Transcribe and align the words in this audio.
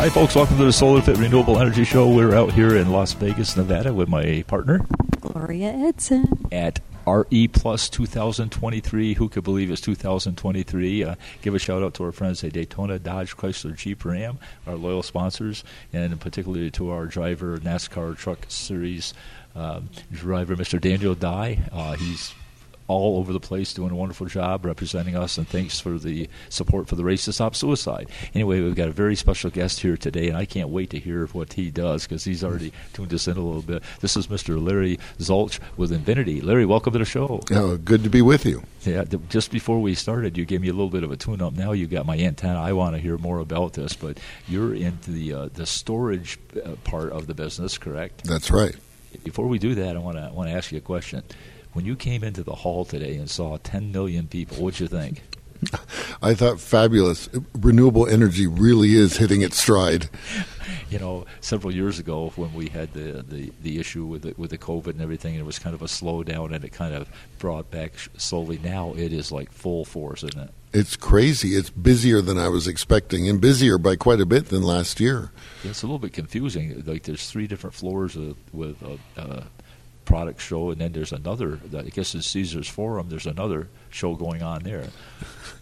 Hi, 0.00 0.08
folks. 0.08 0.34
Welcome 0.34 0.56
to 0.56 0.64
the 0.64 0.72
Solar 0.72 1.02
Fit 1.02 1.18
Renewable 1.18 1.58
Energy 1.58 1.84
Show. 1.84 2.08
We're 2.08 2.34
out 2.34 2.54
here 2.54 2.74
in 2.74 2.90
Las 2.90 3.12
Vegas, 3.12 3.54
Nevada, 3.54 3.92
with 3.92 4.08
my 4.08 4.42
partner 4.46 4.80
Gloria 5.20 5.72
Edson. 5.72 6.48
at 6.50 6.80
RE 7.06 7.48
Plus 7.48 7.90
2023. 7.90 9.12
Who 9.12 9.28
could 9.28 9.44
believe 9.44 9.70
it's 9.70 9.82
2023? 9.82 11.04
Uh, 11.04 11.16
give 11.42 11.54
a 11.54 11.58
shout 11.58 11.82
out 11.82 11.92
to 11.92 12.04
our 12.04 12.12
friends 12.12 12.42
at 12.42 12.54
Daytona 12.54 12.98
Dodge 12.98 13.36
Chrysler 13.36 13.76
Jeep 13.76 14.02
Ram, 14.02 14.38
our 14.66 14.74
loyal 14.74 15.02
sponsors, 15.02 15.64
and 15.92 16.18
particularly 16.18 16.70
to 16.70 16.88
our 16.88 17.04
driver, 17.04 17.58
NASCAR 17.58 18.16
Truck 18.16 18.46
Series 18.48 19.12
um, 19.54 19.90
driver, 20.10 20.56
Mr. 20.56 20.80
Daniel 20.80 21.14
Dye. 21.14 21.58
Uh, 21.70 21.96
he's 21.96 22.32
all 22.90 23.18
over 23.18 23.32
the 23.32 23.40
place 23.40 23.72
doing 23.72 23.90
a 23.90 23.94
wonderful 23.94 24.26
job 24.26 24.64
representing 24.64 25.16
us, 25.16 25.38
and 25.38 25.48
thanks 25.48 25.78
for 25.78 25.98
the 25.98 26.28
support 26.48 26.88
for 26.88 26.96
the 26.96 27.04
Race 27.04 27.24
to 27.26 27.32
Stop 27.32 27.54
Suicide. 27.54 28.08
Anyway, 28.34 28.60
we've 28.60 28.74
got 28.74 28.88
a 28.88 28.92
very 28.92 29.14
special 29.14 29.48
guest 29.50 29.80
here 29.80 29.96
today, 29.96 30.28
and 30.28 30.36
I 30.36 30.44
can't 30.44 30.68
wait 30.68 30.90
to 30.90 30.98
hear 30.98 31.26
what 31.28 31.52
he 31.52 31.70
does 31.70 32.04
because 32.04 32.24
he's 32.24 32.42
already 32.42 32.72
tuned 32.92 33.14
us 33.14 33.28
in 33.28 33.36
a 33.36 33.40
little 33.40 33.62
bit. 33.62 33.82
This 34.00 34.16
is 34.16 34.26
Mr. 34.26 34.60
Larry 34.60 34.98
Zulch 35.18 35.60
with 35.76 35.92
Invinity. 35.92 36.40
Larry, 36.40 36.66
welcome 36.66 36.92
to 36.92 36.98
the 36.98 37.04
show. 37.04 37.40
Oh, 37.52 37.76
good 37.76 38.02
to 38.02 38.10
be 38.10 38.22
with 38.22 38.44
you. 38.44 38.62
Yeah, 38.82 39.04
th- 39.04 39.22
just 39.28 39.50
before 39.52 39.80
we 39.80 39.94
started, 39.94 40.36
you 40.36 40.44
gave 40.44 40.60
me 40.60 40.68
a 40.68 40.72
little 40.72 40.90
bit 40.90 41.04
of 41.04 41.12
a 41.12 41.16
tune-up. 41.16 41.54
Now 41.54 41.72
you 41.72 41.86
got 41.86 42.06
my 42.06 42.18
antenna. 42.18 42.60
I 42.60 42.72
want 42.72 42.96
to 42.96 43.00
hear 43.00 43.18
more 43.18 43.38
about 43.38 43.74
this, 43.74 43.94
but 43.94 44.18
you're 44.48 44.74
into 44.74 45.10
the 45.12 45.32
uh, 45.32 45.48
the 45.52 45.66
storage 45.66 46.38
uh, 46.64 46.76
part 46.84 47.12
of 47.12 47.26
the 47.26 47.34
business, 47.34 47.78
correct? 47.78 48.24
That's 48.24 48.50
right. 48.50 48.74
Before 49.24 49.46
we 49.46 49.58
do 49.58 49.74
that, 49.76 49.96
I 49.96 49.98
want 49.98 50.16
to 50.16 50.30
want 50.32 50.48
to 50.48 50.56
ask 50.56 50.72
you 50.72 50.78
a 50.78 50.80
question. 50.80 51.22
When 51.72 51.84
you 51.84 51.94
came 51.94 52.24
into 52.24 52.42
the 52.42 52.54
hall 52.54 52.84
today 52.84 53.16
and 53.16 53.30
saw 53.30 53.58
10 53.62 53.92
million 53.92 54.26
people, 54.26 54.56
what'd 54.56 54.80
you 54.80 54.88
think? 54.88 55.22
I 56.22 56.34
thought 56.34 56.58
fabulous. 56.58 57.28
Renewable 57.58 58.06
energy 58.06 58.46
really 58.46 58.94
is 58.94 59.16
hitting 59.18 59.42
its 59.42 59.58
stride. 59.58 60.08
You 60.90 60.98
know, 60.98 61.26
several 61.40 61.72
years 61.72 61.98
ago 61.98 62.32
when 62.36 62.52
we 62.54 62.68
had 62.68 62.92
the, 62.92 63.22
the, 63.22 63.52
the 63.62 63.78
issue 63.78 64.04
with 64.04 64.22
the, 64.22 64.34
with 64.36 64.50
the 64.50 64.58
COVID 64.58 64.88
and 64.88 65.00
everything, 65.00 65.34
it 65.34 65.44
was 65.44 65.58
kind 65.58 65.74
of 65.74 65.82
a 65.82 65.86
slowdown 65.86 66.52
and 66.52 66.64
it 66.64 66.72
kind 66.72 66.94
of 66.94 67.08
brought 67.38 67.70
back 67.70 67.92
slowly. 68.16 68.58
Now 68.58 68.94
it 68.94 69.12
is 69.12 69.30
like 69.30 69.52
full 69.52 69.84
force, 69.84 70.24
isn't 70.24 70.40
it? 70.40 70.50
It's 70.72 70.96
crazy. 70.96 71.50
It's 71.50 71.70
busier 71.70 72.20
than 72.20 72.38
I 72.38 72.48
was 72.48 72.68
expecting, 72.68 73.28
and 73.28 73.40
busier 73.40 73.76
by 73.76 73.96
quite 73.96 74.20
a 74.20 74.26
bit 74.26 74.50
than 74.50 74.62
last 74.62 75.00
year. 75.00 75.32
It's 75.64 75.82
a 75.82 75.86
little 75.86 75.98
bit 75.98 76.12
confusing. 76.12 76.84
Like 76.86 77.02
there's 77.02 77.28
three 77.28 77.48
different 77.48 77.74
floors 77.74 78.14
of, 78.14 78.36
with 78.54 78.80
a, 78.82 78.98
a 79.20 79.44
product 80.10 80.40
show, 80.40 80.70
and 80.70 80.80
then 80.80 80.92
there's 80.92 81.12
another. 81.12 81.60
I 81.76 81.82
guess 81.82 82.14
in 82.14 82.22
Caesar's 82.22 82.68
Forum, 82.68 83.08
there's 83.08 83.26
another 83.26 83.68
show 83.90 84.16
going 84.16 84.42
on 84.42 84.64
there. 84.64 84.88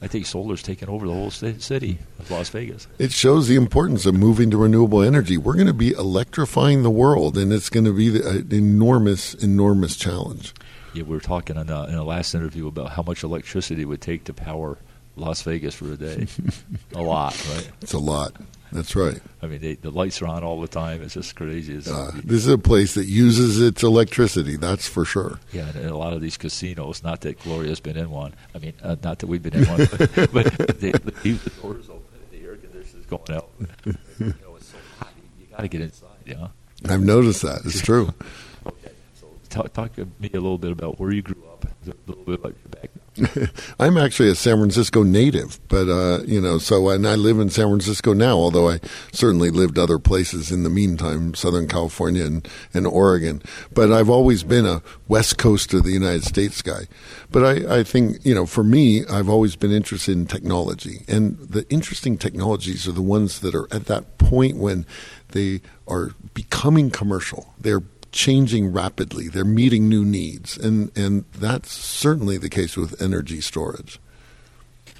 I 0.01 0.07
think 0.07 0.27
solar's 0.27 0.63
taking 0.63 0.89
over 0.89 1.07
the 1.07 1.13
whole 1.13 1.31
city 1.31 1.99
of 2.19 2.31
Las 2.31 2.49
Vegas. 2.49 2.87
It 2.99 3.13
shows 3.13 3.49
the 3.49 3.57
importance 3.57 4.07
of 4.07 4.15
moving 4.15 4.51
to 4.51 4.57
renewable 4.57 5.03
energy. 5.03 5.37
We're 5.37 5.55
going 5.55 5.67
to 5.67 5.75
be 5.75 5.93
electrifying 5.93 6.83
the 6.83 6.91
world, 6.91 7.37
and 7.37 7.53
it's 7.53 7.69
going 7.69 7.85
to 7.85 7.93
be 7.93 8.21
an 8.21 8.49
enormous, 8.51 9.35
enormous 9.35 9.97
challenge. 9.97 10.55
Yeah, 10.95 11.03
we 11.03 11.11
were 11.11 11.21
talking 11.21 11.57
in, 11.57 11.69
a, 11.69 11.85
in 11.85 11.95
the 11.95 12.05
last 12.05 12.35
interview 12.35 12.69
about 12.69 12.93
how 12.93 13.03
much 13.03 13.23
electricity 13.23 13.83
it 13.83 13.85
would 13.85 14.01
take 14.01 14.25
to 14.25 14.33
power 14.33 14.79
Las 15.19 15.43
Vegas 15.43 15.75
for 15.75 15.93
a 15.93 15.97
day. 15.97 16.27
a 16.95 17.03
lot, 17.03 17.33
right? 17.55 17.71
It's 17.83 17.93
a 17.93 17.99
lot. 17.99 18.33
That's 18.71 18.95
right. 18.95 19.19
I 19.41 19.47
mean, 19.47 19.61
they, 19.63 19.75
the 19.77 19.91
lights 19.91 20.21
are 20.21 20.27
on 20.27 20.45
all 20.45 20.61
the 20.61 20.69
time. 20.69 21.01
It's 21.03 21.15
just 21.15 21.35
crazy. 21.35 21.75
It's, 21.75 21.89
Uh, 21.89 22.11
this 22.23 22.45
is 22.45 22.49
a 22.49 22.59
place 22.59 22.95
that 22.95 23.07
uses 23.07 23.61
its 23.63 23.83
electricity. 23.83 24.57
That's 24.57 24.87
for 24.87 25.07
sure. 25.07 25.41
yeah, 25.53 25.69
and 25.69 25.77
in 25.77 25.89
a 25.89 25.97
lot 25.97 26.13
of 26.13 26.21
these 26.21 26.37
casinos, 26.37 27.03
not 27.03 27.23
that 27.23 27.39
Gloria's 27.41 27.81
been 27.81 27.97
in 27.97 28.11
one. 28.11 28.35
I 28.55 28.59
mean, 28.59 28.75
uh, 28.83 28.97
not 29.03 29.21
that 29.21 29.27
we've 29.27 29.43
been 29.43 29.55
in 29.55 29.65
one, 29.65 29.89
but, 29.91 30.33
but 30.33 30.81
they 30.81 30.93
leave 31.25 31.43
the 31.45 31.51
doors 31.63 31.89
open 31.89 32.05
and 32.21 32.31
the 32.43 32.47
air 32.47 32.57
conditioner's 32.57 33.07
going 33.07 33.31
out. 33.33 33.49
you 33.87 33.95
know, 34.43 34.57
it's 34.57 34.69
so 34.69 34.77
hot. 34.99 35.09
You 35.41 35.47
got 35.51 35.61
to 35.63 35.69
get 35.69 35.81
inside, 35.81 36.09
yeah. 36.27 36.49
I've 36.89 37.03
noticed 37.03 37.41
that. 37.43 37.63
It's 37.65 37.81
true. 37.81 38.13
Okay, 38.67 38.91
so 39.19 39.29
talk, 39.49 39.73
talk 39.73 39.95
to 39.95 40.07
me 40.21 40.29
a 40.35 40.41
little 40.41 40.59
bit 40.59 40.73
about 40.73 41.01
where 41.01 41.11
you 41.11 41.23
grew 41.23 41.43
up, 41.51 41.65
a 41.65 41.95
little 42.07 42.23
bit 42.25 42.35
about 42.35 42.53
your 42.53 42.69
background. 42.69 43.08
I'm 43.79 43.97
actually 43.97 44.31
a 44.31 44.35
San 44.35 44.59
Francisco 44.59 45.03
native, 45.03 45.59
but 45.69 45.89
uh, 45.89 46.23
you 46.25 46.41
know, 46.41 46.59
so 46.59 46.89
and 46.89 47.07
I 47.07 47.15
live 47.15 47.39
in 47.39 47.51
San 47.51 47.69
Francisco 47.69 48.13
now. 48.13 48.37
Although 48.37 48.71
I 48.71 48.81
certainly 49.13 49.51
lived 49.51 49.79
other 49.79 49.99
places 49.99 50.51
in 50.51 50.63
the 50.63 50.71
meantime, 50.71 51.35
Southern 51.35 51.69
California 51.69 52.25
and, 52.25 52.49
and 52.75 52.87
Oregon. 52.87 53.43
But 53.73 53.93
I've 53.93 54.11
always 54.11 54.43
been 54.43 54.67
a 54.67 54.83
West 55.09 55.39
Coast 55.39 55.75
of 55.75 55.85
the 55.85 55.93
United 55.93 56.25
States 56.25 56.63
guy. 56.63 56.87
But 57.31 57.45
I, 57.45 57.79
I 57.81 57.83
think 57.83 58.25
you 58.25 58.35
know, 58.35 58.47
for 58.47 58.65
me, 58.65 59.05
I've 59.07 59.29
always 59.29 59.57
been 59.57 59.73
interested 59.73 60.17
in 60.17 60.27
technology, 60.27 61.05
and 61.09 61.39
the 61.39 61.69
interesting 61.71 62.19
technologies 62.19 62.87
are 62.89 62.93
the 62.93 63.03
ones 63.03 63.41
that 63.41 63.55
are 63.55 63.73
at 63.73 63.87
that 63.87 64.19
point 64.19 64.57
when 64.57 64.87
they 65.29 65.61
are 65.87 66.11
becoming 66.35 66.91
commercial. 66.91 67.55
They're 67.59 67.83
changing 68.13 68.73
rapidly. 68.73 69.29
They're 69.29 69.45
meeting 69.45 69.89
new 69.89 70.05
needs, 70.05 70.57
and 70.57 70.97
and 70.97 71.25
that's 71.33 71.73
certainly 71.73 72.39
the 72.39 72.49
case 72.49 72.77
with 72.77 73.01
energy 73.01 73.41
storage. 73.41 74.01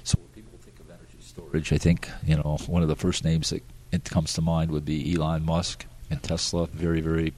So 0.03 0.17
when 0.19 0.29
people 0.29 0.59
think 0.59 0.79
of 0.79 0.89
energy 0.89 1.17
storage, 1.21 1.73
I 1.73 1.77
think 1.77 2.09
you 2.25 2.35
know 2.35 2.57
one 2.67 2.81
of 2.81 2.87
the 2.87 2.95
first 2.95 3.23
names 3.23 3.49
that 3.49 3.63
it 3.91 4.03
comes 4.05 4.33
to 4.33 4.41
mind 4.41 4.71
would 4.71 4.85
be 4.85 5.15
Elon 5.15 5.45
Musk 5.45 5.85
and 6.09 6.21
Tesla. 6.21 6.67
Very, 6.67 7.01
very 7.01 7.33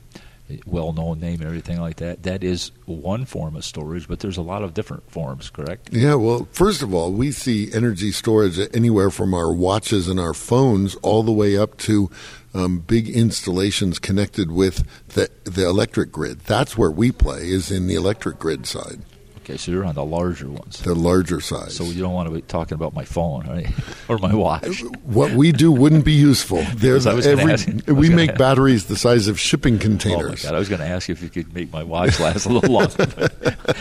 well-known 0.65 1.17
name 1.19 1.35
and 1.35 1.45
everything 1.45 1.79
like 1.79 1.95
that. 1.97 2.23
That 2.23 2.43
is 2.43 2.71
one 2.85 3.23
form 3.23 3.55
of 3.55 3.63
storage, 3.63 4.07
but 4.09 4.19
there's 4.19 4.35
a 4.35 4.41
lot 4.41 4.63
of 4.63 4.73
different 4.73 5.09
forms. 5.09 5.49
Correct? 5.49 5.89
Yeah, 5.93 6.15
well, 6.15 6.47
first 6.51 6.81
of 6.81 6.93
all, 6.93 7.13
we 7.13 7.31
see 7.31 7.71
energy 7.73 8.11
storage 8.11 8.59
anywhere 8.73 9.11
from 9.11 9.33
our 9.33 9.53
watches 9.53 10.09
and 10.09 10.19
our 10.19 10.33
phones 10.33 10.95
all 10.95 11.23
the 11.23 11.31
way 11.31 11.55
up 11.55 11.77
to 11.77 12.09
um, 12.53 12.79
big 12.79 13.09
installations 13.09 13.99
connected 13.99 14.51
with 14.51 14.85
the 15.09 15.29
the 15.43 15.67
electric 15.67 16.11
grid. 16.11 16.41
That's 16.41 16.77
where 16.77 16.91
we 16.91 17.11
play 17.11 17.49
is 17.49 17.71
in 17.71 17.87
the 17.87 17.95
electric 17.95 18.39
grid 18.39 18.65
side, 18.65 19.01
Okay, 19.43 19.57
so 19.57 19.71
you're 19.71 19.85
on 19.85 19.95
the 19.95 20.05
larger 20.05 20.49
ones. 20.49 20.79
the 20.81 20.93
larger 20.93 21.41
size. 21.41 21.75
So 21.75 21.83
you 21.85 21.99
don't 22.01 22.13
want 22.13 22.29
to 22.29 22.35
be 22.35 22.41
talking 22.43 22.75
about 22.75 22.93
my 22.93 23.05
phone, 23.05 23.47
right? 23.47 23.67
or 24.07 24.19
my 24.19 24.33
watch. 24.35 24.83
Uh, 24.83 24.87
what 25.03 25.31
we 25.31 25.51
do 25.51 25.71
wouldn't 25.71 26.05
be 26.05 26.13
useful. 26.13 26.61
There's 26.75 27.07
I 27.07 27.13
was 27.15 27.25
gonna 27.25 27.41
every 27.41 27.53
ask- 27.53 27.87
we 27.87 28.09
make 28.09 28.29
ask. 28.31 28.39
batteries 28.39 28.85
the 28.85 28.95
size 28.95 29.27
of 29.27 29.39
shipping 29.39 29.73
Oh 29.73 29.77
my 29.77 29.81
containers. 29.83 30.43
god! 30.43 30.53
I 30.53 30.59
was 30.59 30.69
going 30.69 30.81
to 30.81 30.87
ask 30.87 31.09
you 31.09 31.13
if 31.13 31.23
you 31.23 31.29
could 31.29 31.53
make 31.55 31.73
my 31.73 31.81
watch 31.83 32.19
last 32.19 32.45
a 32.45 32.49
little 32.49 32.71
longer. 32.73 33.29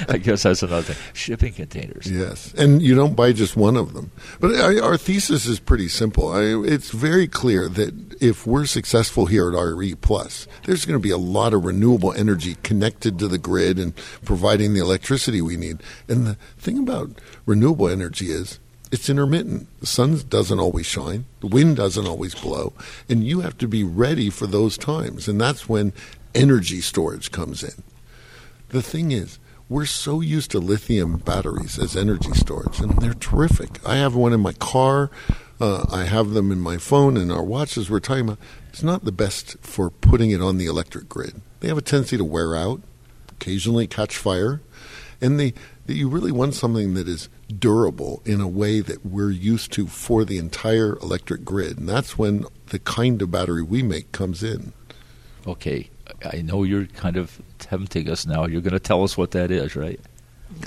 I 0.09 0.17
guess 0.17 0.45
that's 0.45 0.63
another 0.63 0.95
thing. 0.95 1.13
Shipping 1.13 1.53
containers. 1.53 2.11
Yes, 2.11 2.55
and 2.55 2.81
you 2.81 2.95
don't 2.95 3.15
buy 3.15 3.33
just 3.33 3.55
one 3.57 3.77
of 3.77 3.93
them. 3.93 4.11
But 4.41 4.55
I, 4.55 4.81
our 4.81 4.97
thesis 4.97 5.45
is 5.45 5.61
pretty 5.61 5.89
simple. 5.89 6.33
I, 6.33 6.41
it's 6.67 6.91
very 6.91 7.29
clear 7.29 7.69
that 7.69 8.15
if 8.23 8.47
we're 8.47 8.65
successful 8.67 9.27
here 9.27 9.51
at 9.51 9.55
RE 9.77 9.95
Plus, 9.97 10.47
there's 10.65 10.87
going 10.87 10.99
to 10.99 11.03
be 11.03 11.11
a 11.11 11.19
lot 11.19 11.53
of 11.53 11.65
renewable 11.67 12.13
energy 12.15 12.57
connected 12.63 13.19
to 13.19 13.29
the 13.29 13.39
grid 13.39 13.79
and 13.79 13.95
providing 14.25 14.73
the 14.75 14.81
electricity 14.81 15.43
we 15.51 15.57
need. 15.57 15.83
And 16.09 16.27
the 16.27 16.35
thing 16.59 16.79
about 16.79 17.21
renewable 17.47 17.89
energy 17.89 18.31
is 18.31 18.61
it's 18.93 19.11
intermittent. 19.11 19.69
The 19.81 19.87
sun 19.87 20.21
doesn't 20.29 20.59
always 20.59 20.87
shine, 20.87 21.25
the 21.41 21.47
wind 21.47 21.77
doesn't 21.77 22.07
always 22.07 22.35
blow, 22.35 22.73
and 23.09 23.25
you 23.25 23.41
have 23.41 23.59
to 23.59 23.69
be 23.69 23.85
ready 23.85 24.31
for 24.31 24.47
those 24.47 24.79
times. 24.79 25.29
And 25.29 25.41
that's 25.41 25.69
when 25.69 25.93
energy 26.35 26.81
storage 26.81 27.31
comes 27.31 27.63
in. 27.63 27.83
The 28.69 28.83
thing 28.83 29.11
is, 29.11 29.39
we're 29.69 29.87
so 29.87 30.21
used 30.21 30.51
to 30.53 30.59
lithium 30.59 31.19
batteries 31.19 31.79
as 31.79 31.97
energy 31.97 32.33
storage, 32.33 32.81
and 32.81 32.99
they're 32.99 33.15
terrific. 33.15 33.79
I 33.87 33.97
have 33.97 34.15
one 34.15 34.33
in 34.33 34.41
my 34.41 34.53
car. 34.55 35.11
Uh, 35.61 35.85
I 35.91 36.05
have 36.05 36.31
them 36.31 36.51
in 36.51 36.59
my 36.59 36.79
phone 36.79 37.17
and 37.17 37.31
our 37.31 37.43
watches. 37.43 37.91
We're 37.91 38.01
talking 38.01 38.25
about 38.25 38.39
it's 38.69 38.83
not 38.83 39.05
the 39.05 39.13
best 39.13 39.57
for 39.61 39.91
putting 39.91 40.31
it 40.31 40.41
on 40.41 40.59
the 40.59 40.67
electric 40.67 41.09
grid. 41.09 41.41
They 41.61 41.69
have 41.69 41.79
a 41.79 41.83
tendency 41.83 42.17
to 42.17 42.25
wear 42.25 42.57
out, 42.57 42.81
occasionally 43.31 43.87
catch 43.87 44.17
fire, 44.17 44.61
and 45.21 45.39
that 45.41 45.55
you 45.87 46.09
really 46.09 46.33
want 46.33 46.55
something 46.55 46.95
that 46.95 47.09
is 47.09 47.29
durable 47.59 48.23
in 48.25 48.41
a 48.41 48.49
way 48.49 48.81
that 48.81 49.05
we're 49.05 49.31
used 49.31 49.73
to 49.73 49.87
for 49.87 50.25
the 50.25 50.39
entire 50.39 50.97
electric 50.99 51.45
grid, 51.45 51.79
and 51.79 51.89
that's 51.89 52.17
when 52.17 52.47
the 52.67 52.79
kind 52.79 53.21
of 53.23 53.31
battery 53.31 53.63
we 53.63 53.83
make 53.83 54.13
comes 54.13 54.43
in. 54.43 54.73
Okay, 55.47 55.91
I 56.25 56.43
know 56.43 56.63
you're 56.63 56.87
kind 56.87 57.17
of 57.17 57.41
tempting 57.59 58.09
us 58.09 58.27
now. 58.27 58.47
You're 58.47 58.61
going 58.61 58.73
to 58.73 58.81
tell 58.81 59.03
us 59.03 59.17
what 59.17 59.33
that 59.33 59.51
is, 59.51 59.75
right? 59.77 60.01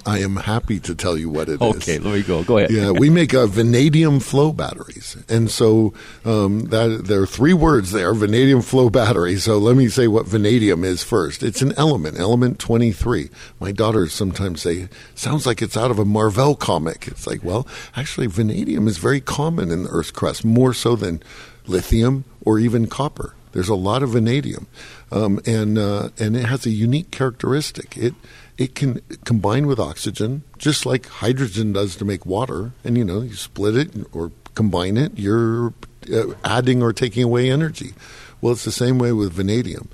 I 0.05 0.19
am 0.19 0.35
happy 0.35 0.79
to 0.81 0.95
tell 0.95 1.17
you 1.17 1.29
what 1.29 1.47
it 1.49 1.61
is. 1.61 1.75
Okay, 1.75 1.99
let 1.99 2.13
me 2.13 2.23
go. 2.23 2.43
Go 2.43 2.57
ahead. 2.57 2.71
yeah, 2.71 2.91
we 2.91 3.09
make 3.09 3.33
uh, 3.33 3.47
vanadium 3.47 4.19
flow 4.19 4.51
batteries, 4.51 5.15
and 5.29 5.49
so 5.49 5.93
um, 6.25 6.65
that 6.65 7.05
there 7.05 7.21
are 7.21 7.27
three 7.27 7.53
words 7.53 7.91
there: 7.91 8.13
vanadium 8.13 8.61
flow 8.61 8.89
battery. 8.89 9.37
So 9.37 9.57
let 9.57 9.75
me 9.75 9.87
say 9.87 10.07
what 10.07 10.25
vanadium 10.25 10.83
is 10.83 11.03
first. 11.03 11.43
It's 11.43 11.61
an 11.61 11.73
element, 11.77 12.19
element 12.19 12.59
twenty 12.59 12.91
three. 12.91 13.29
My 13.59 13.71
daughters 13.71 14.13
sometimes 14.13 14.61
say, 14.61 14.89
"Sounds 15.15 15.45
like 15.45 15.61
it's 15.61 15.77
out 15.77 15.91
of 15.91 15.99
a 15.99 16.05
Marvel 16.05 16.55
comic." 16.55 17.07
It's 17.07 17.27
like, 17.27 17.43
well, 17.43 17.67
actually, 17.95 18.27
vanadium 18.27 18.87
is 18.87 18.97
very 18.97 19.21
common 19.21 19.71
in 19.71 19.83
the 19.83 19.89
Earth's 19.89 20.11
crust, 20.11 20.43
more 20.43 20.73
so 20.73 20.95
than 20.95 21.21
lithium 21.67 22.25
or 22.45 22.59
even 22.59 22.87
copper. 22.87 23.35
There's 23.53 23.69
a 23.69 23.75
lot 23.75 24.01
of 24.01 24.09
vanadium, 24.09 24.67
um, 25.11 25.39
and 25.45 25.77
uh, 25.77 26.09
and 26.19 26.35
it 26.35 26.45
has 26.45 26.65
a 26.65 26.71
unique 26.71 27.11
characteristic. 27.11 27.95
It 27.95 28.15
it 28.57 28.75
can 28.75 29.01
combine 29.25 29.67
with 29.67 29.79
oxygen, 29.79 30.43
just 30.57 30.85
like 30.85 31.07
hydrogen 31.07 31.73
does 31.73 31.95
to 31.97 32.05
make 32.05 32.25
water. 32.25 32.71
And 32.83 32.97
you 32.97 33.03
know, 33.03 33.21
you 33.21 33.35
split 33.35 33.75
it 33.75 34.07
or 34.13 34.31
combine 34.55 34.97
it, 34.97 35.17
you're 35.17 35.73
uh, 36.13 36.33
adding 36.43 36.81
or 36.83 36.93
taking 36.93 37.23
away 37.23 37.49
energy. 37.49 37.93
Well, 38.41 38.53
it's 38.53 38.65
the 38.65 38.71
same 38.71 38.99
way 38.99 39.11
with 39.11 39.33
vanadium. 39.33 39.89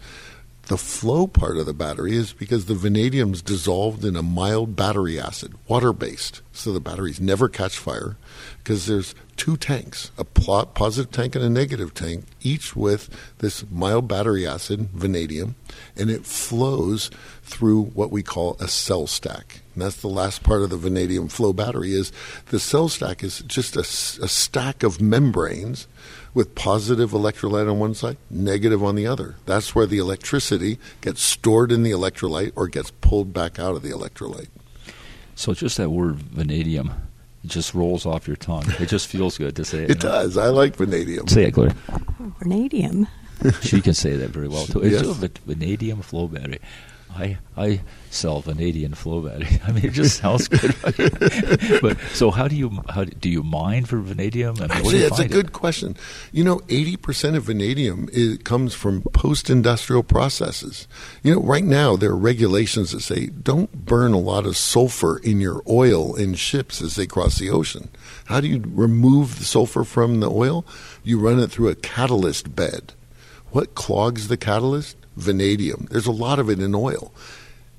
The 0.63 0.77
flow 0.77 1.25
part 1.25 1.57
of 1.57 1.65
the 1.65 1.73
battery 1.73 2.15
is 2.15 2.33
because 2.33 2.65
the 2.65 2.75
vanadium's 2.75 3.41
dissolved 3.41 4.05
in 4.05 4.15
a 4.15 4.21
mild 4.21 4.75
battery 4.75 5.19
acid, 5.19 5.53
water 5.67 5.93
based, 5.93 6.41
so 6.51 6.71
the 6.71 6.79
batteries 6.79 7.19
never 7.19 7.49
catch 7.49 7.77
fire 7.77 8.17
because 8.57 8.85
there's 8.85 9.15
two 9.37 9.55
tanks, 9.55 10.11
a 10.17 10.25
positive 10.25 11.11
tank 11.11 11.35
and 11.35 11.43
a 11.43 11.49
negative 11.49 11.93
tank, 11.93 12.25
each 12.41 12.75
with 12.75 13.09
this 13.37 13.63
mild 13.71 14.07
battery 14.07 14.45
acid, 14.45 14.89
vanadium, 14.93 15.55
and 15.95 16.09
it 16.09 16.25
flows 16.25 17.09
through 17.43 17.83
what 17.83 18.11
we 18.11 18.21
call 18.21 18.57
a 18.59 18.67
cell 18.67 19.07
stack. 19.07 19.61
And 19.73 19.83
that's 19.83 20.01
the 20.01 20.09
last 20.09 20.43
part 20.43 20.61
of 20.61 20.69
the 20.69 20.77
vanadium 20.77 21.29
flow 21.29 21.53
battery 21.53 21.93
is 21.93 22.11
the 22.47 22.59
cell 22.59 22.89
stack 22.89 23.23
is 23.23 23.39
just 23.47 23.77
a, 23.77 23.79
a 23.79 24.27
stack 24.27 24.83
of 24.83 24.99
membranes 24.99 25.87
with 26.33 26.53
positive 26.53 27.11
electrolyte 27.11 27.69
on 27.69 27.79
one 27.79 27.93
side, 27.93 28.17
negative 28.29 28.83
on 28.83 28.95
the 28.95 29.07
other. 29.07 29.35
That's 29.45 29.73
where 29.73 29.85
the 29.85 29.97
electricity 29.97 30.79
gets 31.01 31.21
stored 31.21 31.71
in 31.71 31.83
the 31.83 31.91
electrolyte 31.91 32.51
or 32.55 32.67
gets 32.67 32.91
pulled 32.91 33.33
back 33.33 33.57
out 33.57 33.75
of 33.75 33.81
the 33.81 33.91
electrolyte. 33.91 34.49
So 35.35 35.53
just 35.53 35.77
that 35.77 35.89
word 35.89 36.17
vanadium 36.17 37.08
just 37.49 37.73
rolls 37.73 38.05
off 38.05 38.27
your 38.27 38.37
tongue. 38.37 38.65
It 38.79 38.87
just 38.89 39.07
feels 39.07 39.37
good 39.37 39.55
to 39.55 39.65
say 39.65 39.83
it. 39.83 39.91
It 39.91 39.99
does. 39.99 40.37
I 40.37 40.47
like 40.47 40.75
vanadium. 40.75 41.27
Say 41.27 41.45
it, 41.45 41.51
Gloria. 41.51 41.75
vanadium. 42.39 43.07
she 43.61 43.81
can 43.81 43.93
say 43.93 44.15
that 44.15 44.29
very 44.29 44.47
well 44.47 44.65
too. 44.65 44.81
It's 44.81 45.01
yes. 45.01 45.23
a 45.23 45.29
vanadium 45.45 46.01
flow 46.01 46.27
battery. 46.27 46.59
I 47.15 47.37
I 47.57 47.81
sell 48.11 48.41
vanadium 48.41 48.93
flow 48.93 49.21
battery. 49.21 49.59
I 49.67 49.71
mean, 49.71 49.85
it 49.85 49.93
just 49.93 50.19
sounds 50.19 50.47
good. 50.47 50.75
but 51.81 51.97
so, 52.13 52.31
how 52.31 52.47
do 52.47 52.55
you 52.55 52.81
how 52.89 53.03
do 53.03 53.29
you 53.29 53.43
mine 53.43 53.85
for 53.85 53.99
vanadium? 53.99 54.55
I 54.57 54.61
mean, 54.61 54.71
Actually, 54.71 54.99
that's 54.99 55.19
a 55.19 55.27
good 55.27 55.47
it? 55.47 55.53
question. 55.53 55.97
You 56.31 56.43
know, 56.43 56.61
eighty 56.69 56.95
percent 56.95 57.35
of 57.35 57.43
vanadium 57.43 58.09
is, 58.11 58.37
comes 58.39 58.73
from 58.73 59.01
post-industrial 59.13 60.03
processes. 60.03 60.87
You 61.23 61.35
know, 61.35 61.41
right 61.41 61.63
now 61.63 61.95
there 61.95 62.11
are 62.11 62.17
regulations 62.17 62.91
that 62.91 63.01
say 63.01 63.27
don't 63.27 63.85
burn 63.85 64.13
a 64.13 64.19
lot 64.19 64.45
of 64.45 64.55
sulfur 64.55 65.17
in 65.17 65.41
your 65.41 65.61
oil 65.67 66.15
in 66.15 66.35
ships 66.35 66.81
as 66.81 66.95
they 66.95 67.07
cross 67.07 67.39
the 67.39 67.49
ocean. 67.49 67.89
How 68.25 68.39
do 68.39 68.47
you 68.47 68.63
remove 68.67 69.39
the 69.39 69.45
sulfur 69.45 69.83
from 69.83 70.19
the 70.19 70.29
oil? 70.29 70.65
You 71.03 71.19
run 71.19 71.39
it 71.39 71.51
through 71.51 71.69
a 71.69 71.75
catalyst 71.75 72.55
bed. 72.55 72.93
What 73.51 73.73
clogs 73.73 74.27
the 74.27 74.37
catalyst? 74.37 74.95
Vanadium. 75.15 75.87
There's 75.89 76.07
a 76.07 76.11
lot 76.11 76.39
of 76.39 76.49
it 76.49 76.59
in 76.59 76.73
oil. 76.75 77.11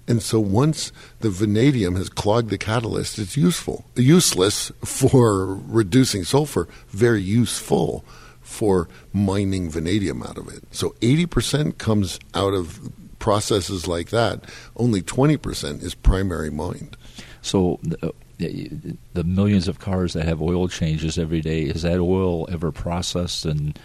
And 0.09 0.23
so 0.23 0.41
once 0.41 0.91
the 1.21 1.31
vanadium 1.31 1.95
has 1.95 2.09
clogged 2.09 2.51
the 2.51 2.59
catalyst, 2.59 3.19
it's 3.19 3.37
useful, 3.37 3.85
useless 3.95 4.73
for 4.85 5.55
reducing 5.67 6.25
sulfur, 6.25 6.67
very 6.89 7.23
useful 7.23 8.05
for 8.41 8.89
mining 9.13 9.71
vanadium 9.71 10.23
out 10.23 10.37
of 10.37 10.49
it. 10.49 10.65
So 10.73 10.91
80% 11.01 11.79
comes 11.79 12.19
out 12.35 12.55
of 12.55 12.91
processes 13.21 13.87
like 13.87 14.11
that. 14.11 14.45
Only 14.77 15.03
20% 15.03 15.83
is 15.83 15.95
primary 15.95 16.51
mined. 16.51 16.97
So 17.43 17.79
uh, 18.03 18.09
the 18.39 19.25
millions 19.25 19.69
of 19.69 19.79
cars 19.79 20.15
that 20.15 20.25
have 20.25 20.43
oil 20.43 20.67
changes 20.67 21.19
every 21.19 21.41
day, 21.41 21.63
is 21.63 21.83
that 21.83 22.01
oil 22.01 22.49
ever 22.51 22.73
processed 22.73 23.45
and 23.45 23.79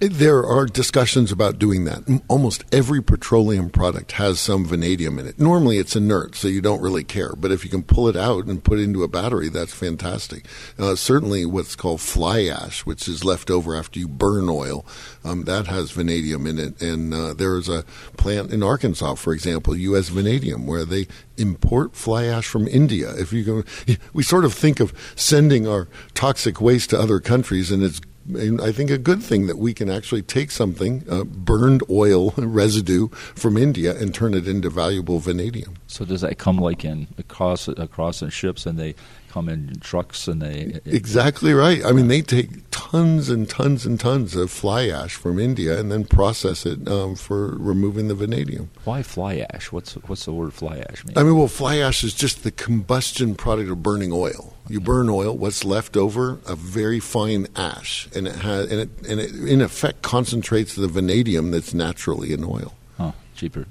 there 0.00 0.44
are 0.44 0.66
discussions 0.66 1.30
about 1.30 1.58
doing 1.58 1.84
that. 1.84 2.22
Almost 2.28 2.64
every 2.72 3.02
petroleum 3.02 3.70
product 3.70 4.12
has 4.12 4.40
some 4.40 4.66
vanadium 4.66 5.18
in 5.18 5.26
it. 5.26 5.38
Normally 5.38 5.78
it's 5.78 5.96
inert, 5.96 6.34
so 6.34 6.48
you 6.48 6.60
don't 6.60 6.82
really 6.82 7.04
care. 7.04 7.34
But 7.36 7.52
if 7.52 7.64
you 7.64 7.70
can 7.70 7.82
pull 7.82 8.08
it 8.08 8.16
out 8.16 8.46
and 8.46 8.62
put 8.62 8.78
it 8.78 8.82
into 8.82 9.04
a 9.04 9.08
battery, 9.08 9.48
that's 9.48 9.72
fantastic. 9.72 10.46
Uh, 10.78 10.94
certainly 10.96 11.46
what's 11.46 11.76
called 11.76 12.00
fly 12.00 12.44
ash, 12.44 12.84
which 12.84 13.08
is 13.08 13.24
left 13.24 13.50
over 13.50 13.74
after 13.76 13.98
you 13.98 14.08
burn 14.08 14.48
oil, 14.48 14.84
um, 15.22 15.44
that 15.44 15.66
has 15.66 15.92
vanadium 15.92 16.46
in 16.46 16.58
it. 16.58 16.80
And 16.82 17.14
uh, 17.14 17.34
there 17.34 17.56
is 17.56 17.68
a 17.68 17.84
plant 18.16 18.52
in 18.52 18.62
Arkansas, 18.62 19.14
for 19.14 19.32
example, 19.32 19.76
U.S. 19.76 20.08
Vanadium, 20.08 20.66
where 20.66 20.84
they 20.84 21.06
import 21.36 21.96
fly 21.96 22.24
ash 22.24 22.46
from 22.46 22.68
India. 22.68 23.14
If 23.16 23.32
you 23.32 23.44
go, 23.44 23.64
we 24.12 24.22
sort 24.22 24.44
of 24.44 24.54
think 24.54 24.80
of 24.80 24.92
sending 25.16 25.66
our 25.68 25.88
toxic 26.14 26.60
waste 26.60 26.90
to 26.90 26.98
other 26.98 27.20
countries, 27.20 27.70
and 27.70 27.82
it's 27.82 28.00
I 28.32 28.72
think 28.72 28.90
a 28.90 28.98
good 28.98 29.22
thing 29.22 29.46
that 29.48 29.58
we 29.58 29.74
can 29.74 29.90
actually 29.90 30.22
take 30.22 30.50
something, 30.50 31.04
uh, 31.10 31.24
burned 31.24 31.82
oil 31.90 32.30
residue 32.36 33.08
from 33.08 33.56
India, 33.56 33.94
and 33.98 34.14
turn 34.14 34.34
it 34.34 34.48
into 34.48 34.70
valuable 34.70 35.18
vanadium. 35.18 35.76
So 35.86 36.04
does 36.04 36.22
that 36.22 36.38
come 36.38 36.56
like 36.56 36.84
in 36.84 37.08
across 37.18 37.68
across 37.68 38.22
in 38.22 38.30
ships, 38.30 38.64
and 38.64 38.78
they 38.78 38.94
come 39.34 39.48
in 39.48 39.80
trucks, 39.80 40.28
and 40.28 40.40
they 40.40 40.78
exactly 40.84 41.52
right. 41.52 41.84
I 41.84 41.90
mean, 41.90 42.06
they 42.06 42.22
take 42.22 42.70
tons 42.70 43.28
and 43.28 43.50
tons 43.50 43.84
and 43.84 43.98
tons 43.98 44.36
of 44.36 44.48
fly 44.48 44.86
ash 44.86 45.16
from 45.16 45.40
India 45.40 45.76
and 45.76 45.90
then 45.90 46.04
process 46.04 46.64
it 46.64 46.88
um, 46.88 47.16
for 47.16 47.56
removing 47.56 48.06
the 48.06 48.14
vanadium. 48.14 48.70
Why 48.84 49.02
fly 49.02 49.44
ash? 49.50 49.72
What's 49.72 49.94
what's 50.06 50.24
the 50.24 50.32
word 50.32 50.54
fly 50.54 50.84
ash 50.88 51.04
mean? 51.04 51.18
I 51.18 51.24
mean, 51.24 51.36
well, 51.36 51.48
fly 51.48 51.78
ash 51.78 52.04
is 52.04 52.14
just 52.14 52.44
the 52.44 52.52
combustion 52.52 53.34
product 53.34 53.68
of 53.70 53.82
burning 53.82 54.12
oil. 54.12 54.54
You 54.68 54.80
burn 54.80 55.08
oil. 55.10 55.36
What's 55.36 55.64
left 55.64 55.96
over? 55.96 56.38
A 56.46 56.54
very 56.54 57.00
fine 57.00 57.48
ash, 57.56 58.08
and 58.14 58.28
it 58.28 58.36
has, 58.36 58.70
and 58.70 58.82
it, 58.82 58.88
and 59.08 59.20
it 59.20 59.34
in 59.34 59.60
effect 59.60 60.02
concentrates 60.02 60.76
the 60.76 60.86
vanadium 60.86 61.50
that's 61.50 61.74
naturally 61.74 62.32
in 62.32 62.44
oil. 62.44 62.72
Huh, 62.96 63.12
cheaper. 63.34 63.66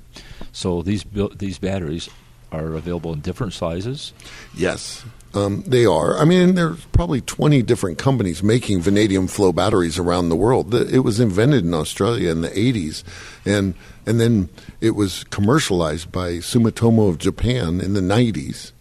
So 0.52 0.82
these 0.82 1.06
these 1.38 1.58
batteries 1.58 2.10
are 2.52 2.74
available 2.76 3.14
in 3.14 3.22
different 3.22 3.54
sizes. 3.54 4.14
Yes, 4.54 5.04
um, 5.34 5.64
they 5.66 5.86
are. 5.86 6.18
I 6.18 6.26
mean, 6.26 6.56
there's 6.56 6.86
probably 6.86 7.22
20 7.22 7.62
different 7.64 7.98
companies 7.98 8.44
making 8.44 8.82
vanadium 8.82 9.28
flow 9.28 9.52
batteries 9.52 9.98
around 9.98 10.30
the 10.30 10.36
world. 10.36 10.74
It 10.74 11.00
was 11.00 11.20
invented 11.20 11.64
in 11.64 11.74
Australia 11.74 12.32
in 12.32 12.42
the 12.42 12.50
80s, 12.50 13.04
and 13.46 13.74
and 14.06 14.20
then 14.20 14.50
it 14.82 14.92
was 14.92 15.24
commercialized 15.26 16.12
by 16.12 16.34
Sumitomo 16.34 17.10
of 17.10 17.18
Japan 17.18 17.80
in 17.82 17.94
the 17.94 18.02
90s. 18.02 18.74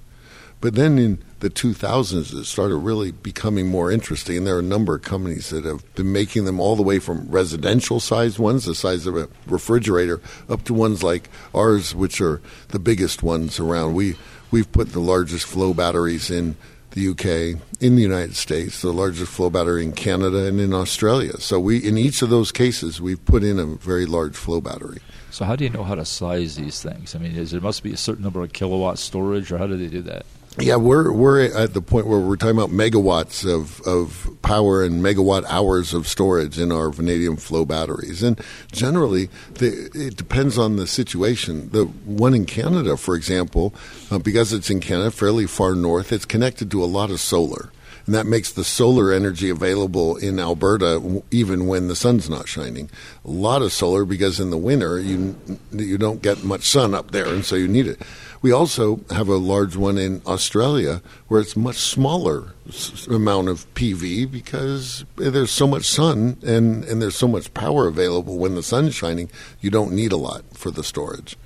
But 0.61 0.75
then 0.75 0.99
in 0.99 1.19
the 1.41 1.51
2000s, 1.51 2.33
it 2.33 2.45
started 2.45 2.77
really 2.77 3.11
becoming 3.11 3.67
more 3.67 3.91
interesting. 3.91 4.39
And 4.39 4.47
there 4.47 4.57
are 4.57 4.61
a 4.61 4.63
number 4.63 4.95
of 4.95 5.03
companies 5.03 5.51
that 5.51 5.65
have 5.65 5.83
been 5.97 6.13
making 6.13 6.45
them 6.45 6.61
all 6.61 6.77
the 6.77 6.85
way 6.85 7.01
from 7.01 7.29
residential 7.29 7.99
sized 7.99 8.39
ones, 8.39 8.65
the 8.65 8.75
size 8.75 9.07
of 9.07 9.17
a 9.17 9.29
refrigerator, 9.47 10.21
up 10.49 10.63
to 10.65 10.75
ones 10.75 11.03
like 11.03 11.29
ours, 11.53 11.97
which 11.97 12.21
are 12.21 12.41
the 12.69 12.79
biggest 12.79 13.25
ones 13.25 13.59
around. 13.59 13.95
We, 13.95 14.15
we've 14.53 14.71
put 14.71 14.93
the 14.93 15.01
largest 15.01 15.47
flow 15.47 15.75
batteries 15.75 16.31
in 16.31 16.55
the 16.93 17.09
UK, 17.09 17.61
in 17.81 17.97
the 17.97 18.03
United 18.03 18.37
States, 18.37 18.83
the 18.83 18.93
largest 18.93 19.33
flow 19.33 19.51
battery 19.51 19.83
in 19.83 19.93
Canada, 19.93 20.47
and 20.47 20.61
in 20.61 20.73
Australia. 20.73 21.41
So 21.41 21.59
we, 21.59 21.79
in 21.79 21.99
each 21.99 22.23
of 22.23 22.31
those 22.31 22.53
cases, 22.53 23.01
we've 23.01 23.25
put 23.25 23.43
in 23.43 23.59
a 23.59 23.65
very 23.65 24.07
large 24.07 24.37
flow 24.37 24.61
battery. 24.61 25.01
So 25.31 25.47
how 25.47 25.57
do 25.57 25.65
you 25.65 25.71
know 25.71 25.85
how 25.85 25.95
to 25.95 26.05
size 26.05 26.57
these 26.57 26.83
things? 26.83 27.15
I 27.17 27.19
mean, 27.19 27.35
is 27.35 27.51
there 27.51 27.63
must 27.63 27.83
be 27.83 27.93
a 27.93 27.97
certain 27.97 28.23
number 28.23 28.43
of 28.43 28.53
kilowatt 28.53 28.99
storage, 28.99 29.51
or 29.51 29.59
how 29.59 29.67
do 29.67 29.77
they 29.77 29.89
do 29.89 30.03
that? 30.03 30.27
Yeah, 30.59 30.77
we're 30.77 31.11
we're 31.11 31.41
at 31.41 31.73
the 31.73 31.81
point 31.81 32.07
where 32.07 32.19
we're 32.21 32.37
talking 32.37 32.59
about 32.59 32.69
megawatts 32.69 33.51
of, 33.51 33.81
of 33.87 34.29
power 34.43 34.85
and 34.85 35.03
megawatt 35.03 35.45
hours 35.49 35.95
of 35.95 36.07
storage 36.07 36.59
in 36.59 36.71
our 36.71 36.91
vanadium 36.91 37.37
flow 37.37 37.65
batteries, 37.65 38.23
and 38.23 38.39
generally 38.71 39.31
the, 39.55 39.91
it 39.95 40.17
depends 40.17 40.59
on 40.59 40.77
the 40.77 40.87
situation. 40.87 41.71
The 41.71 41.87
one 41.87 42.35
in 42.35 42.45
Canada, 42.45 42.99
for 42.99 43.17
example, 43.17 43.73
uh, 44.11 44.19
because 44.19 44.53
it's 44.53 44.69
in 44.69 44.81
Canada, 44.81 45.11
fairly 45.11 45.47
far 45.47 45.75
north, 45.75 46.13
it's 46.13 46.27
connected 46.27 46.71
to 46.73 46.85
a 46.85 46.87
lot 46.87 47.11
of 47.11 47.19
solar, 47.19 47.73
and 48.05 48.15
that 48.15 48.27
makes 48.27 48.53
the 48.53 48.63
solar 48.63 49.11
energy 49.11 49.49
available 49.49 50.19
in 50.19 50.39
Alberta 50.39 51.23
even 51.31 51.67
when 51.67 51.89
the 51.89 51.97
sun's 51.97 52.29
not 52.29 52.47
shining. 52.47 52.91
A 53.25 53.31
lot 53.31 53.63
of 53.63 53.73
solar 53.73 54.05
because 54.05 54.39
in 54.39 54.51
the 54.51 54.59
winter 54.59 55.01
you 55.01 55.35
you 55.73 55.97
don't 55.97 56.21
get 56.21 56.45
much 56.45 56.69
sun 56.69 56.95
up 56.95 57.13
there, 57.13 57.29
and 57.29 57.43
so 57.43 57.57
you 57.57 57.69
need 57.69 57.87
it. 57.87 58.03
We 58.43 58.51
also 58.51 59.01
have 59.11 59.29
a 59.29 59.37
large 59.37 59.77
one 59.77 59.99
in 59.99 60.21
Australia 60.27 61.01
where 61.29 61.41
it's 61.41 61.57
much 61.57 61.77
smaller 61.77 62.55
amount 63.09 63.49
of 63.49 63.73
PV 63.75 64.31
because 64.31 65.05
there's 65.15 65.53
so 65.53 65.69
much 65.69 65.85
sun 65.85 66.37
and, 66.45 66.85
and 66.85 67.01
there's 67.01 67.15
so 67.15 67.29
much 67.29 67.55
power 67.55 67.87
available 67.87 68.39
when 68.39 68.57
the 68.57 68.63
sun's 68.63 68.97
shining. 68.97 69.31
You 69.61 69.71
don't 69.71 69.93
need 69.93 70.11
a 70.11 70.17
lot 70.17 70.43
for 70.55 70.73
the 70.73 70.83
storage. 70.83 71.37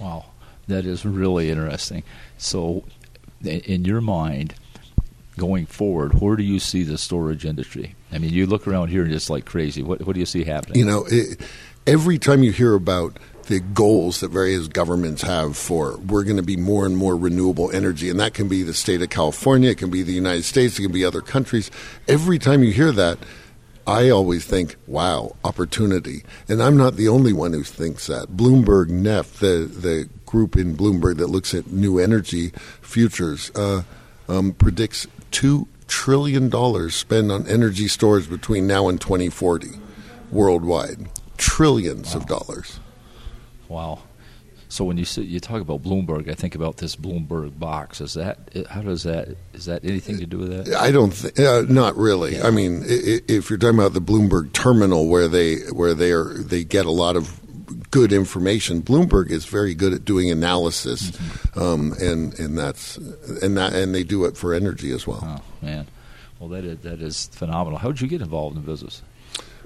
Wow, 0.00 0.26
that 0.66 0.84
is 0.84 1.04
really 1.04 1.50
interesting. 1.50 2.02
So, 2.36 2.84
in 3.44 3.84
your 3.84 4.00
mind, 4.00 4.54
going 5.38 5.66
forward, 5.66 6.20
where 6.20 6.34
do 6.34 6.42
you 6.42 6.58
see 6.58 6.82
the 6.82 6.98
storage 6.98 7.44
industry? 7.44 7.94
I 8.10 8.18
mean, 8.18 8.32
you 8.32 8.46
look 8.46 8.66
around 8.66 8.88
here 8.88 9.04
and 9.04 9.12
it's 9.12 9.30
like 9.30 9.44
crazy. 9.44 9.82
What, 9.82 10.02
what 10.02 10.14
do 10.14 10.20
you 10.20 10.26
see 10.26 10.42
happening? 10.42 10.80
You 10.80 10.84
know, 10.84 11.06
it, 11.08 11.40
every 11.86 12.18
time 12.18 12.42
you 12.42 12.52
hear 12.52 12.74
about 12.74 13.18
the 13.50 13.60
goals 13.60 14.20
that 14.20 14.28
various 14.28 14.68
governments 14.68 15.22
have 15.22 15.56
for 15.56 15.98
we're 16.06 16.22
going 16.22 16.36
to 16.36 16.42
be 16.42 16.56
more 16.56 16.86
and 16.86 16.96
more 16.96 17.16
renewable 17.16 17.70
energy. 17.72 18.08
And 18.08 18.20
that 18.20 18.32
can 18.32 18.48
be 18.48 18.62
the 18.62 18.72
state 18.72 19.02
of 19.02 19.10
California, 19.10 19.70
it 19.70 19.78
can 19.78 19.90
be 19.90 20.02
the 20.02 20.12
United 20.12 20.44
States, 20.44 20.78
it 20.78 20.82
can 20.82 20.92
be 20.92 21.04
other 21.04 21.20
countries. 21.20 21.70
Every 22.08 22.38
time 22.38 22.62
you 22.62 22.72
hear 22.72 22.92
that, 22.92 23.18
I 23.86 24.08
always 24.08 24.44
think, 24.44 24.76
wow, 24.86 25.34
opportunity. 25.42 26.22
And 26.48 26.62
I'm 26.62 26.76
not 26.76 26.94
the 26.94 27.08
only 27.08 27.32
one 27.32 27.52
who 27.52 27.64
thinks 27.64 28.06
that. 28.06 28.28
Bloomberg 28.36 28.88
NEF, 28.88 29.40
the, 29.40 29.68
the 29.68 30.08
group 30.26 30.56
in 30.56 30.76
Bloomberg 30.76 31.16
that 31.16 31.26
looks 31.26 31.52
at 31.52 31.72
new 31.72 31.98
energy 31.98 32.52
futures, 32.82 33.50
uh, 33.56 33.82
um, 34.28 34.52
predicts 34.52 35.08
2 35.32 35.66
trillion 35.88 36.48
dollars 36.48 36.94
spent 36.94 37.32
on 37.32 37.48
energy 37.48 37.88
storage 37.88 38.30
between 38.30 38.64
now 38.68 38.88
and 38.88 39.00
2040 39.00 39.70
worldwide. 40.30 41.08
Trillions 41.36 42.14
wow. 42.14 42.20
of 42.20 42.26
dollars. 42.26 42.79
Wow. 43.70 44.00
So 44.68 44.84
when 44.84 44.98
you 44.98 45.04
say, 45.04 45.22
you 45.22 45.40
talk 45.40 45.60
about 45.60 45.82
Bloomberg, 45.82 46.30
I 46.30 46.34
think 46.34 46.54
about 46.54 46.76
this 46.76 46.94
Bloomberg 46.94 47.58
box. 47.58 48.00
Is 48.00 48.14
that 48.14 48.38
how 48.68 48.82
does 48.82 49.04
that 49.04 49.36
is 49.52 49.64
that 49.64 49.84
anything 49.84 50.18
to 50.18 50.26
do 50.26 50.38
with 50.38 50.66
that? 50.66 50.76
I 50.76 50.92
don't, 50.92 51.10
th- 51.10 51.38
uh, 51.40 51.64
not 51.68 51.96
really. 51.96 52.36
Yeah. 52.36 52.46
I 52.46 52.50
mean, 52.50 52.82
if 52.86 53.50
you're 53.50 53.58
talking 53.58 53.78
about 53.78 53.94
the 53.94 54.00
Bloomberg 54.00 54.52
terminal 54.52 55.08
where 55.08 55.26
they 55.26 55.56
where 55.72 55.94
they 55.94 56.12
are 56.12 56.34
they 56.34 56.62
get 56.62 56.86
a 56.86 56.90
lot 56.90 57.16
of 57.16 57.40
good 57.90 58.12
information. 58.12 58.82
Bloomberg 58.82 59.30
is 59.30 59.44
very 59.44 59.74
good 59.74 59.92
at 59.92 60.04
doing 60.04 60.30
analysis, 60.30 61.10
mm-hmm. 61.10 61.60
um, 61.60 61.92
and 62.00 62.38
and 62.38 62.56
that's 62.56 62.96
and 62.96 63.56
that 63.56 63.72
and 63.72 63.94
they 63.94 64.04
do 64.04 64.24
it 64.24 64.36
for 64.36 64.54
energy 64.54 64.92
as 64.92 65.06
well. 65.06 65.20
Oh 65.22 65.64
man, 65.64 65.86
well 66.38 66.48
that 66.50 66.64
is, 66.64 66.78
that 66.80 67.00
is 67.00 67.26
phenomenal. 67.32 67.78
How 67.78 67.88
did 67.88 68.00
you 68.00 68.08
get 68.08 68.20
involved 68.20 68.56
in 68.56 68.62
business? 68.62 69.02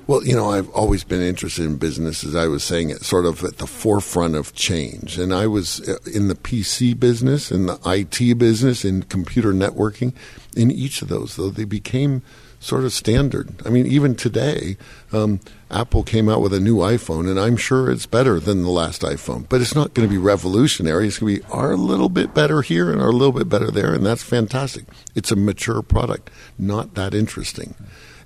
Well, 0.07 0.23
you 0.23 0.37
know, 0.37 0.51
I've 0.51 0.69
always 0.71 1.03
been 1.03 1.23
interested 1.23 1.65
in 1.65 1.77
business, 1.77 2.25
as 2.25 2.35
I 2.35 2.47
was 2.47 2.63
saying, 2.63 2.91
it 2.91 3.03
sort 3.03 3.25
of 3.25 3.43
at 3.43 3.57
the 3.57 3.67
forefront 3.67 4.35
of 4.35 4.55
change. 4.55 5.17
And 5.17 5.33
I 5.33 5.47
was 5.47 5.81
uh, 5.89 5.97
in 6.13 6.29
the 6.29 6.35
PC 6.35 6.99
business, 7.01 7.51
in 7.51 7.65
the 7.67 7.79
IT 7.87 8.37
business, 8.37 8.85
in 8.85 9.05
computer 9.05 9.55
networking. 9.55 10.13
In 10.55 10.71
each 10.71 11.01
of 11.01 11.09
those, 11.09 11.37
though, 11.37 11.49
they 11.49 11.65
became 11.65 12.21
sort 12.61 12.85
of 12.85 12.93
standard. 12.93 13.55
I 13.65 13.71
mean, 13.71 13.87
even 13.87 14.15
today, 14.15 14.77
um, 15.11 15.41
Apple 15.71 16.03
came 16.03 16.29
out 16.29 16.43
with 16.43 16.53
a 16.53 16.61
new 16.61 16.77
iPhone, 16.77 17.27
and 17.27 17.41
I'm 17.41 17.57
sure 17.57 17.91
it's 17.91 18.05
better 18.05 18.39
than 18.39 18.63
the 18.63 18.71
last 18.71 19.01
iPhone. 19.01 19.49
But 19.49 19.63
it's 19.63 19.75
not 19.75 19.95
going 19.95 20.07
to 20.07 20.13
be 20.13 20.19
revolutionary. 20.19 21.09
It's 21.09 21.19
going 21.19 21.37
to 21.37 21.41
be 21.41 21.49
our 21.51 21.73
a 21.73 21.77
little 21.77 22.11
bit 22.11 22.35
better 22.35 22.61
here 22.61 22.93
and 22.93 23.01
our 23.01 23.09
a 23.09 23.13
little 23.13 23.33
bit 23.33 23.49
better 23.49 23.71
there, 23.71 23.95
and 23.95 24.05
that's 24.05 24.23
fantastic. 24.23 24.85
It's 25.15 25.33
a 25.33 25.37
mature 25.37 25.81
product, 25.81 26.29
not 26.59 26.95
that 26.95 27.15
interesting 27.15 27.75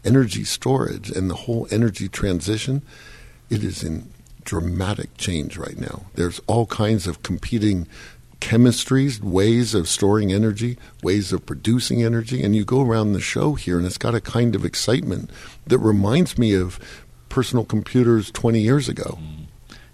energy 0.04 0.44
storage 0.44 1.10
and 1.10 1.30
the 1.30 1.34
whole 1.34 1.66
energy 1.70 2.08
transition, 2.08 2.82
it 3.50 3.64
is 3.64 3.82
in 3.82 4.10
dramatic 4.44 5.16
change 5.16 5.56
right 5.56 5.78
now. 5.78 6.06
There's 6.14 6.40
all 6.46 6.66
kinds 6.66 7.06
of 7.06 7.22
competing 7.22 7.86
chemistries, 8.40 9.20
ways 9.20 9.74
of 9.74 9.88
storing 9.88 10.32
energy, 10.32 10.78
ways 11.02 11.32
of 11.32 11.44
producing 11.44 12.02
energy, 12.02 12.42
and 12.42 12.54
you 12.54 12.64
go 12.64 12.82
around 12.82 13.12
the 13.12 13.20
show 13.20 13.54
here 13.54 13.76
and 13.78 13.86
it's 13.86 13.98
got 13.98 14.14
a 14.14 14.20
kind 14.20 14.54
of 14.54 14.64
excitement 14.64 15.30
that 15.66 15.78
reminds 15.78 16.38
me 16.38 16.54
of 16.54 16.78
personal 17.28 17.64
computers 17.64 18.30
20 18.30 18.60
years 18.60 18.88
ago. 18.88 19.18
Mm. 19.20 19.38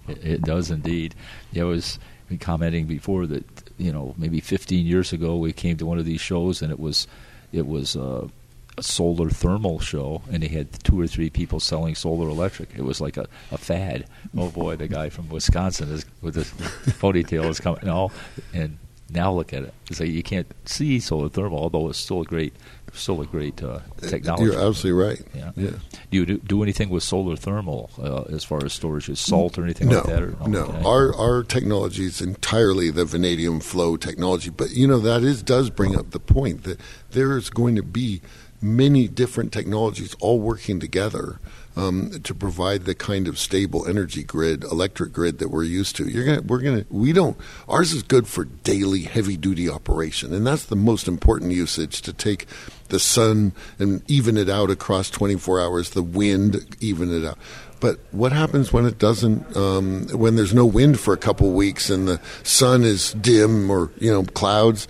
It, 0.06 0.42
does 0.42 0.70
indeed. 0.70 1.14
I 1.56 1.62
was 1.62 1.98
commenting 2.40 2.86
before 2.86 3.26
that 3.26 3.44
you 3.78 3.92
know 3.92 4.14
maybe 4.18 4.40
15 4.40 4.86
years 4.86 5.12
ago 5.12 5.36
we 5.36 5.52
came 5.52 5.76
to 5.76 5.86
one 5.86 5.98
of 5.98 6.04
these 6.04 6.20
shows 6.20 6.62
and 6.62 6.72
it 6.72 6.80
was 6.80 7.06
it 7.52 7.66
was 7.66 7.96
uh, 7.96 8.26
a 8.76 8.82
solar 8.82 9.30
thermal 9.30 9.78
show, 9.78 10.22
and 10.30 10.42
they 10.42 10.48
had 10.48 10.82
two 10.84 11.00
or 11.00 11.06
three 11.06 11.30
people 11.30 11.60
selling 11.60 11.94
solar 11.94 12.28
electric. 12.28 12.70
It 12.76 12.82
was 12.82 13.00
like 13.00 13.16
a, 13.16 13.26
a 13.50 13.58
fad. 13.58 14.06
Oh 14.36 14.50
boy, 14.50 14.76
the 14.76 14.88
guy 14.88 15.08
from 15.10 15.28
Wisconsin 15.28 15.90
is 15.90 16.04
with 16.20 16.34
his 16.34 16.50
ponytail 17.00 17.48
is 17.48 17.60
coming. 17.60 17.80
No, 17.84 18.10
and 18.52 18.78
now 19.10 19.32
look 19.32 19.52
at 19.52 19.62
it. 19.62 19.74
It's 19.90 20.00
like 20.00 20.10
you 20.10 20.22
can't 20.22 20.46
see 20.64 20.98
solar 20.98 21.28
thermal, 21.28 21.58
although 21.58 21.88
it's 21.88 21.98
still 21.98 22.22
a 22.22 22.24
great, 22.24 22.54
still 22.92 23.20
a 23.20 23.26
great 23.26 23.62
uh, 23.62 23.80
technology. 24.00 24.44
You're 24.44 24.60
absolutely 24.60 25.02
right. 25.02 25.22
Yeah. 25.34 25.52
yeah. 25.56 25.70
Do 26.10 26.16
you 26.16 26.26
do, 26.26 26.38
do 26.38 26.62
anything 26.62 26.88
with 26.88 27.02
solar 27.02 27.36
thermal 27.36 27.90
uh, 27.98 28.22
as 28.34 28.44
far 28.44 28.64
as 28.64 28.72
storage, 28.72 29.08
is 29.08 29.20
salt 29.20 29.58
or 29.58 29.64
anything 29.64 29.88
no, 29.88 29.98
like 29.98 30.06
that? 30.06 30.22
Or, 30.22 30.36
oh, 30.40 30.46
no, 30.46 30.64
okay. 30.64 30.82
our 30.84 31.14
our 31.14 31.42
technology 31.42 32.06
is 32.06 32.20
entirely 32.20 32.90
the 32.90 33.04
vanadium 33.04 33.60
flow 33.60 33.96
technology. 33.96 34.50
But 34.50 34.70
you 34.70 34.86
know 34.86 34.98
that 34.98 35.22
is 35.22 35.42
does 35.42 35.70
bring 35.70 35.96
up 35.96 36.10
the 36.10 36.20
point 36.20 36.64
that 36.64 36.80
there 37.10 37.36
is 37.36 37.50
going 37.50 37.76
to 37.76 37.82
be 37.82 38.22
many 38.64 39.06
different 39.06 39.52
technologies 39.52 40.14
all 40.20 40.40
working 40.40 40.80
together 40.80 41.38
um, 41.76 42.20
to 42.22 42.34
provide 42.34 42.84
the 42.84 42.94
kind 42.94 43.28
of 43.28 43.38
stable 43.38 43.86
energy 43.86 44.22
grid, 44.22 44.64
electric 44.64 45.12
grid 45.12 45.38
that 45.38 45.48
we're 45.48 45.64
used 45.64 45.96
to. 45.96 46.08
You're 46.08 46.24
gonna, 46.24 46.42
we're 46.42 46.60
gonna, 46.60 46.84
we 46.88 47.12
don't. 47.12 47.36
Ours 47.68 47.92
is 47.92 48.02
good 48.02 48.26
for 48.26 48.44
daily 48.44 49.02
heavy 49.02 49.36
duty 49.36 49.68
operation, 49.68 50.32
and 50.32 50.46
that's 50.46 50.64
the 50.64 50.76
most 50.76 51.08
important 51.08 51.52
usage 51.52 52.00
to 52.02 52.12
take 52.12 52.46
the 52.88 52.98
sun 52.98 53.52
and 53.78 54.08
even 54.10 54.36
it 54.36 54.48
out 54.48 54.70
across 54.70 55.10
24 55.10 55.60
hours. 55.60 55.90
The 55.90 56.02
wind 56.02 56.76
even 56.80 57.12
it 57.12 57.26
out. 57.26 57.38
But 57.80 57.98
what 58.12 58.32
happens 58.32 58.72
when 58.72 58.86
it 58.86 58.98
doesn't? 58.98 59.56
Um, 59.56 60.08
when 60.08 60.36
there's 60.36 60.54
no 60.54 60.64
wind 60.64 61.00
for 61.00 61.12
a 61.12 61.18
couple 61.18 61.50
weeks 61.52 61.90
and 61.90 62.08
the 62.08 62.20
sun 62.44 62.82
is 62.82 63.12
dim 63.14 63.70
or 63.70 63.90
you 63.98 64.10
know 64.10 64.24
clouds? 64.24 64.88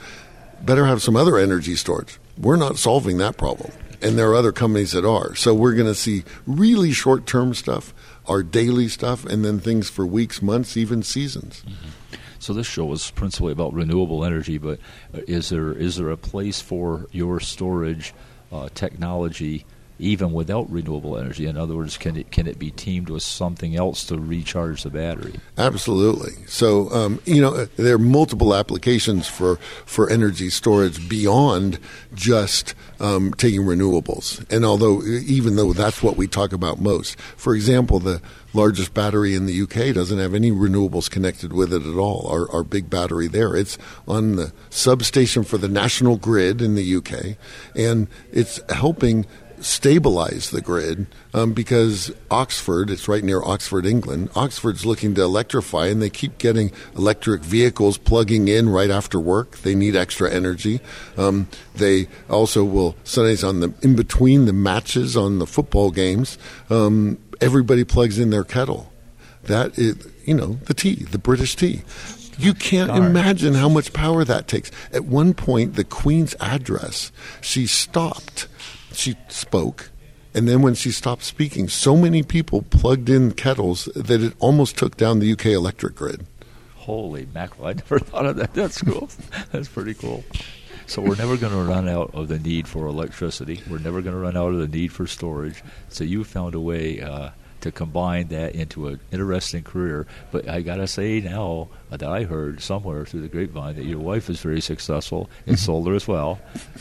Better 0.62 0.86
have 0.86 1.02
some 1.02 1.16
other 1.16 1.36
energy 1.36 1.74
storage 1.76 2.18
we're 2.38 2.56
not 2.56 2.78
solving 2.78 3.18
that 3.18 3.36
problem. 3.36 3.72
And 4.02 4.18
there 4.18 4.30
are 4.30 4.34
other 4.34 4.52
companies 4.52 4.92
that 4.92 5.04
are. 5.04 5.34
So 5.34 5.54
we're 5.54 5.74
going 5.74 5.86
to 5.86 5.94
see 5.94 6.24
really 6.46 6.92
short 6.92 7.26
term 7.26 7.54
stuff, 7.54 7.94
our 8.26 8.42
daily 8.42 8.88
stuff, 8.88 9.24
and 9.24 9.44
then 9.44 9.60
things 9.60 9.88
for 9.88 10.04
weeks, 10.04 10.42
months, 10.42 10.76
even 10.76 11.02
seasons. 11.02 11.62
Mm-hmm. 11.66 11.88
So 12.38 12.52
this 12.52 12.66
show 12.66 12.92
is 12.92 13.10
principally 13.12 13.52
about 13.52 13.72
renewable 13.72 14.22
energy, 14.22 14.58
but 14.58 14.78
uh, 15.14 15.20
is 15.26 15.48
there 15.48 15.72
is 15.72 15.96
there 15.96 16.10
a 16.10 16.18
place 16.18 16.60
for 16.60 17.06
your 17.10 17.40
storage 17.40 18.12
uh, 18.52 18.68
technology 18.74 19.64
even 20.04 20.32
without 20.32 20.70
renewable 20.70 21.16
energy? 21.16 21.46
In 21.46 21.56
other 21.56 21.74
words, 21.74 21.96
can 21.96 22.16
it 22.16 22.30
can 22.30 22.46
it 22.46 22.58
be 22.58 22.70
teamed 22.70 23.08
with 23.08 23.22
something 23.22 23.74
else 23.76 24.04
to 24.04 24.18
recharge 24.18 24.82
the 24.82 24.90
battery? 24.90 25.34
Absolutely. 25.58 26.32
So 26.46 26.90
um, 26.90 27.20
you 27.24 27.40
know 27.40 27.64
there 27.76 27.94
are 27.94 27.98
multiple 27.98 28.54
applications 28.54 29.28
for 29.28 29.56
for 29.86 30.10
energy 30.10 30.50
storage 30.50 31.08
beyond 31.08 31.78
just 32.14 32.74
um, 33.00 33.32
taking 33.34 33.62
renewables. 33.62 34.44
And 34.50 34.64
although 34.64 35.02
even 35.02 35.56
though 35.56 35.72
that's 35.72 36.02
what 36.02 36.16
we 36.16 36.26
talk 36.28 36.52
about 36.52 36.80
most, 36.80 37.18
for 37.20 37.54
example, 37.54 37.98
the 37.98 38.20
largest 38.54 38.94
battery 38.94 39.34
in 39.34 39.46
the 39.46 39.62
UK 39.62 39.94
doesn't 39.94 40.18
have 40.18 40.32
any 40.32 40.50
renewables 40.50 41.10
connected 41.10 41.52
with 41.52 41.72
it 41.72 41.84
at 41.84 41.96
all. 41.96 42.26
Our, 42.28 42.50
our 42.52 42.62
big 42.62 42.88
battery 42.88 43.26
there, 43.26 43.56
it's 43.56 43.76
on 44.06 44.36
the 44.36 44.52
substation 44.70 45.42
for 45.42 45.58
the 45.58 45.68
national 45.68 46.16
grid 46.16 46.62
in 46.62 46.76
the 46.76 46.96
UK, 46.96 47.36
and 47.76 48.06
it's 48.32 48.60
helping 48.70 49.26
stabilize 49.60 50.50
the 50.50 50.60
grid 50.60 51.06
um, 51.32 51.52
because 51.52 52.12
Oxford, 52.30 52.90
it's 52.90 53.08
right 53.08 53.22
near 53.22 53.42
Oxford, 53.42 53.86
England. 53.86 54.30
Oxford's 54.34 54.86
looking 54.86 55.14
to 55.14 55.22
electrify, 55.22 55.86
and 55.86 56.00
they 56.00 56.10
keep 56.10 56.38
getting 56.38 56.72
electric 56.96 57.42
vehicles 57.42 57.98
plugging 57.98 58.48
in 58.48 58.68
right 58.68 58.90
after 58.90 59.18
work. 59.18 59.58
They 59.58 59.74
need 59.74 59.96
extra 59.96 60.30
energy. 60.30 60.80
Um, 61.16 61.48
they 61.74 62.08
also 62.28 62.64
will 62.64 62.96
sometimes 63.04 63.44
on 63.44 63.60
the 63.60 63.72
in 63.82 63.96
between 63.96 64.44
the 64.46 64.52
matches 64.52 65.16
on 65.16 65.38
the 65.38 65.46
football 65.46 65.90
games. 65.90 66.38
Um, 66.70 67.18
everybody 67.40 67.84
plugs 67.84 68.18
in 68.18 68.30
their 68.30 68.44
kettle. 68.44 68.92
That 69.44 69.78
is, 69.78 69.96
you 70.24 70.34
know, 70.34 70.58
the 70.64 70.74
tea, 70.74 70.94
the 70.94 71.18
British 71.18 71.56
tea. 71.56 71.82
You 72.38 72.54
can't 72.54 72.90
imagine 72.90 73.54
how 73.54 73.68
much 73.68 73.92
power 73.92 74.24
that 74.24 74.48
takes. 74.48 74.70
At 74.92 75.04
one 75.04 75.34
point, 75.34 75.74
the 75.74 75.84
Queen's 75.84 76.34
address, 76.40 77.12
she 77.40 77.66
stopped 77.66 78.48
she 78.96 79.16
spoke. 79.28 79.90
And 80.34 80.48
then 80.48 80.62
when 80.62 80.74
she 80.74 80.90
stopped 80.90 81.22
speaking, 81.22 81.68
so 81.68 81.96
many 81.96 82.22
people 82.22 82.62
plugged 82.62 83.08
in 83.08 83.32
kettles 83.32 83.84
that 83.94 84.20
it 84.20 84.34
almost 84.40 84.76
took 84.76 84.96
down 84.96 85.20
the 85.20 85.32
UK 85.32 85.46
electric 85.46 85.94
grid. 85.94 86.26
Holy 86.74 87.26
mackerel. 87.32 87.68
I 87.68 87.72
never 87.74 87.98
thought 88.00 88.26
of 88.26 88.36
that. 88.36 88.52
That's 88.52 88.82
cool. 88.82 89.08
That's 89.52 89.68
pretty 89.68 89.94
cool. 89.94 90.24
So 90.86 91.00
we're 91.00 91.16
never 91.16 91.36
going 91.36 91.52
to 91.52 91.62
run 91.62 91.88
out 91.88 92.10
of 92.14 92.28
the 92.28 92.38
need 92.38 92.68
for 92.68 92.86
electricity. 92.86 93.62
We're 93.70 93.78
never 93.78 94.02
going 94.02 94.14
to 94.14 94.20
run 94.20 94.36
out 94.36 94.52
of 94.52 94.58
the 94.58 94.68
need 94.68 94.92
for 94.92 95.06
storage. 95.06 95.62
So 95.88 96.04
you 96.04 96.24
found 96.24 96.54
a 96.54 96.60
way 96.60 97.00
uh, 97.00 97.30
to 97.64 97.72
combine 97.72 98.28
that 98.28 98.54
into 98.54 98.88
an 98.88 99.00
interesting 99.10 99.62
career. 99.62 100.06
But 100.30 100.46
I 100.48 100.60
got 100.60 100.76
to 100.76 100.86
say 100.86 101.20
now 101.20 101.68
that 101.88 102.02
I 102.02 102.24
heard 102.24 102.60
somewhere 102.60 103.06
through 103.06 103.22
the 103.22 103.28
grapevine 103.28 103.76
that 103.76 103.86
your 103.86 104.00
wife 104.00 104.28
is 104.28 104.40
very 104.40 104.60
successful 104.60 105.30
in 105.46 105.54
mm-hmm. 105.54 105.64
solar 105.64 105.94
as 105.94 106.06
well. 106.06 106.38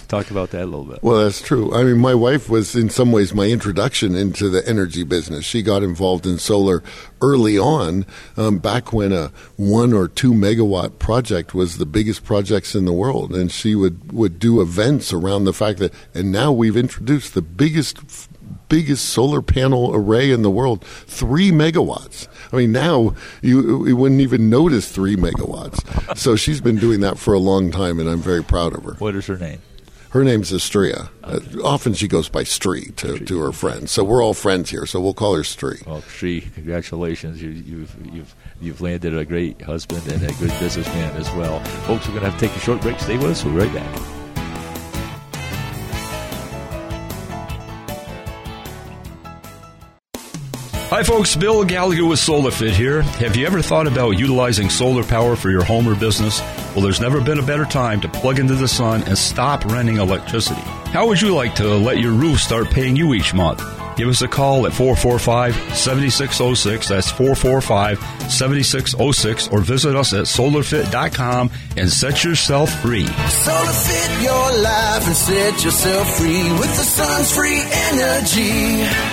Talk 0.09 0.29
about 0.29 0.51
that 0.51 0.63
a 0.63 0.65
little 0.65 0.83
bit. 0.83 1.01
Well, 1.01 1.23
that's 1.23 1.41
true. 1.41 1.73
I 1.73 1.83
mean, 1.83 1.99
my 1.99 2.13
wife 2.13 2.49
was 2.49 2.75
in 2.75 2.89
some 2.89 3.13
ways 3.13 3.33
my 3.33 3.45
introduction 3.45 4.13
into 4.13 4.49
the 4.49 4.67
energy 4.67 5.03
business. 5.03 5.45
She 5.45 5.61
got 5.61 5.83
involved 5.83 6.25
in 6.25 6.37
solar 6.37 6.83
early 7.21 7.57
on, 7.57 8.05
um, 8.35 8.57
back 8.57 8.91
when 8.91 9.13
a 9.13 9.31
one 9.55 9.93
or 9.93 10.09
two 10.09 10.33
megawatt 10.33 10.99
project 10.99 11.53
was 11.53 11.77
the 11.77 11.85
biggest 11.85 12.25
projects 12.25 12.75
in 12.75 12.83
the 12.83 12.91
world, 12.91 13.33
and 13.33 13.51
she 13.51 13.73
would 13.73 14.11
would 14.11 14.37
do 14.37 14.59
events 14.59 15.13
around 15.13 15.45
the 15.45 15.53
fact 15.53 15.79
that. 15.79 15.93
And 16.13 16.31
now 16.31 16.51
we've 16.51 16.75
introduced 16.75 17.33
the 17.33 17.41
biggest 17.41 18.27
biggest 18.73 19.09
solar 19.09 19.43
panel 19.43 19.91
array 19.93 20.31
in 20.31 20.41
the 20.41 20.49
world, 20.49 20.83
three 20.83 21.51
megawatts. 21.51 22.27
I 22.51 22.55
mean, 22.55 22.71
now 22.71 23.13
you, 23.43 23.85
you 23.85 23.95
wouldn't 23.95 24.21
even 24.21 24.49
notice 24.49 24.91
three 24.91 25.15
megawatts. 25.15 26.17
So 26.17 26.35
she's 26.35 26.59
been 26.59 26.77
doing 26.77 27.01
that 27.01 27.19
for 27.19 27.35
a 27.35 27.39
long 27.39 27.69
time, 27.69 27.99
and 27.99 28.09
I'm 28.09 28.19
very 28.19 28.43
proud 28.43 28.73
of 28.73 28.83
her. 28.83 28.93
What 28.93 29.13
is 29.13 29.27
her 29.27 29.37
name? 29.37 29.61
Her 30.09 30.23
name's 30.23 30.51
Estrella. 30.51 31.11
Okay. 31.23 31.59
Uh, 31.59 31.63
often 31.63 31.93
she 31.93 32.07
goes 32.07 32.29
by 32.29 32.43
Stree 32.43 32.95
to, 32.95 33.19
to 33.19 33.39
her 33.41 33.51
friends. 33.51 33.91
So 33.91 34.03
we're 34.03 34.23
all 34.23 34.33
friends 34.33 34.71
here. 34.71 34.87
So 34.87 34.99
we'll 34.99 35.13
call 35.13 35.35
her 35.35 35.43
Stree. 35.43 35.85
Well, 35.85 36.01
Stree, 36.01 36.51
congratulations. 36.55 37.43
You, 37.43 37.49
you've, 37.49 37.95
you've, 38.11 38.35
you've 38.59 38.81
landed 38.81 39.15
a 39.15 39.23
great 39.23 39.61
husband 39.61 40.01
and 40.07 40.23
a 40.23 40.33
good 40.33 40.53
businessman 40.59 41.15
as 41.15 41.29
well. 41.33 41.59
Folks, 41.85 42.07
we're 42.07 42.15
going 42.15 42.25
to 42.25 42.31
have 42.31 42.39
to 42.39 42.47
take 42.47 42.57
a 42.57 42.59
short 42.59 42.81
break. 42.81 42.99
Stay 42.99 43.17
with 43.17 43.27
us. 43.27 43.43
We'll 43.43 43.53
be 43.53 43.59
right 43.59 43.73
back. 43.73 44.22
Hi, 50.93 51.01
folks. 51.01 51.35
Bill 51.35 51.63
Gallagher 51.63 52.05
with 52.05 52.19
SolarFit 52.19 52.69
here. 52.69 53.01
Have 53.01 53.35
you 53.35 53.47
ever 53.47 53.63
thought 53.63 53.87
about 53.87 54.11
utilizing 54.11 54.69
solar 54.69 55.03
power 55.03 55.35
for 55.35 55.49
your 55.49 55.63
home 55.63 55.87
or 55.87 55.95
business? 55.95 56.39
Well, 56.75 56.81
there's 56.81 57.01
never 57.01 57.19
been 57.19 57.39
a 57.39 57.43
better 57.43 57.65
time 57.65 57.99
to 58.01 58.07
plug 58.07 58.37
into 58.37 58.53
the 58.53 58.67
sun 58.67 59.01
and 59.05 59.17
stop 59.17 59.65
renting 59.65 59.97
electricity. 59.97 60.61
How 60.91 61.07
would 61.07 61.19
you 61.19 61.33
like 61.33 61.55
to 61.55 61.63
let 61.63 61.97
your 61.97 62.11
roof 62.11 62.39
start 62.39 62.69
paying 62.69 62.95
you 62.95 63.15
each 63.15 63.33
month? 63.33 63.63
Give 63.97 64.07
us 64.07 64.21
a 64.21 64.27
call 64.27 64.67
at 64.67 64.73
445 64.73 65.55
7606. 65.75 66.87
That's 66.89 67.09
445 67.09 67.97
7606. 68.31 69.47
Or 69.47 69.61
visit 69.61 69.95
us 69.95 70.13
at 70.13 70.25
solarfit.com 70.25 71.49
and 71.75 71.89
set 71.89 72.23
yourself 72.23 72.69
free. 72.83 73.05
SolarFit 73.05 74.21
your 74.21 74.61
life 74.61 75.07
and 75.07 75.15
set 75.15 75.63
yourself 75.63 76.17
free 76.19 76.51
with 76.51 76.69
the 76.77 76.83
sun's 76.83 77.35
free 77.35 77.63
energy. 77.65 79.12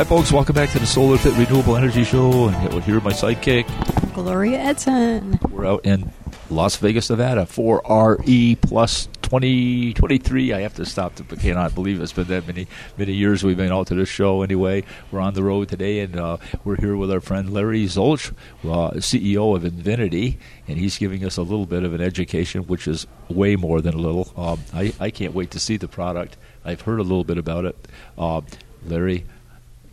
Hi, 0.00 0.04
folks. 0.04 0.32
Welcome 0.32 0.54
back 0.54 0.70
to 0.70 0.78
the 0.78 0.86
Solar 0.86 1.18
Fit 1.18 1.36
Renewable 1.36 1.76
Energy 1.76 2.04
Show. 2.04 2.48
And 2.48 2.72
we're 2.72 2.80
here 2.80 2.94
with 2.94 3.04
my 3.04 3.12
sidekick. 3.12 3.66
Gloria 4.14 4.56
Edson. 4.56 5.38
We're 5.50 5.66
out 5.66 5.84
in 5.84 6.10
Las 6.48 6.76
Vegas, 6.76 7.10
Nevada 7.10 7.44
for 7.44 7.82
RE 7.86 8.56
plus 8.62 9.10
2023. 9.20 10.54
I 10.54 10.62
have 10.62 10.74
to 10.76 10.86
stop. 10.86 11.16
To, 11.16 11.24
cannot 11.24 11.74
believe 11.74 12.00
it's 12.00 12.14
been 12.14 12.28
that 12.28 12.46
many 12.46 12.66
many 12.96 13.12
years 13.12 13.44
we've 13.44 13.58
been 13.58 13.70
out 13.70 13.88
to 13.88 13.94
this 13.94 14.08
show. 14.08 14.40
Anyway, 14.40 14.84
we're 15.12 15.20
on 15.20 15.34
the 15.34 15.42
road 15.42 15.68
today, 15.68 16.00
and 16.00 16.18
uh, 16.18 16.38
we're 16.64 16.76
here 16.76 16.96
with 16.96 17.10
our 17.10 17.20
friend 17.20 17.52
Larry 17.52 17.84
Zulch, 17.84 18.32
uh, 18.64 18.92
CEO 18.92 19.54
of 19.54 19.66
Invinity, 19.66 20.38
and 20.66 20.78
he's 20.78 20.96
giving 20.96 21.26
us 21.26 21.36
a 21.36 21.42
little 21.42 21.66
bit 21.66 21.84
of 21.84 21.92
an 21.92 22.00
education, 22.00 22.62
which 22.62 22.88
is 22.88 23.06
way 23.28 23.54
more 23.54 23.82
than 23.82 23.92
a 23.92 23.98
little. 23.98 24.32
Um, 24.34 24.60
I, 24.72 24.94
I 24.98 25.10
can't 25.10 25.34
wait 25.34 25.50
to 25.50 25.60
see 25.60 25.76
the 25.76 25.88
product. 25.88 26.38
I've 26.64 26.80
heard 26.80 27.00
a 27.00 27.02
little 27.02 27.24
bit 27.24 27.36
about 27.36 27.66
it. 27.66 27.76
Uh, 28.16 28.40
Larry, 28.86 29.26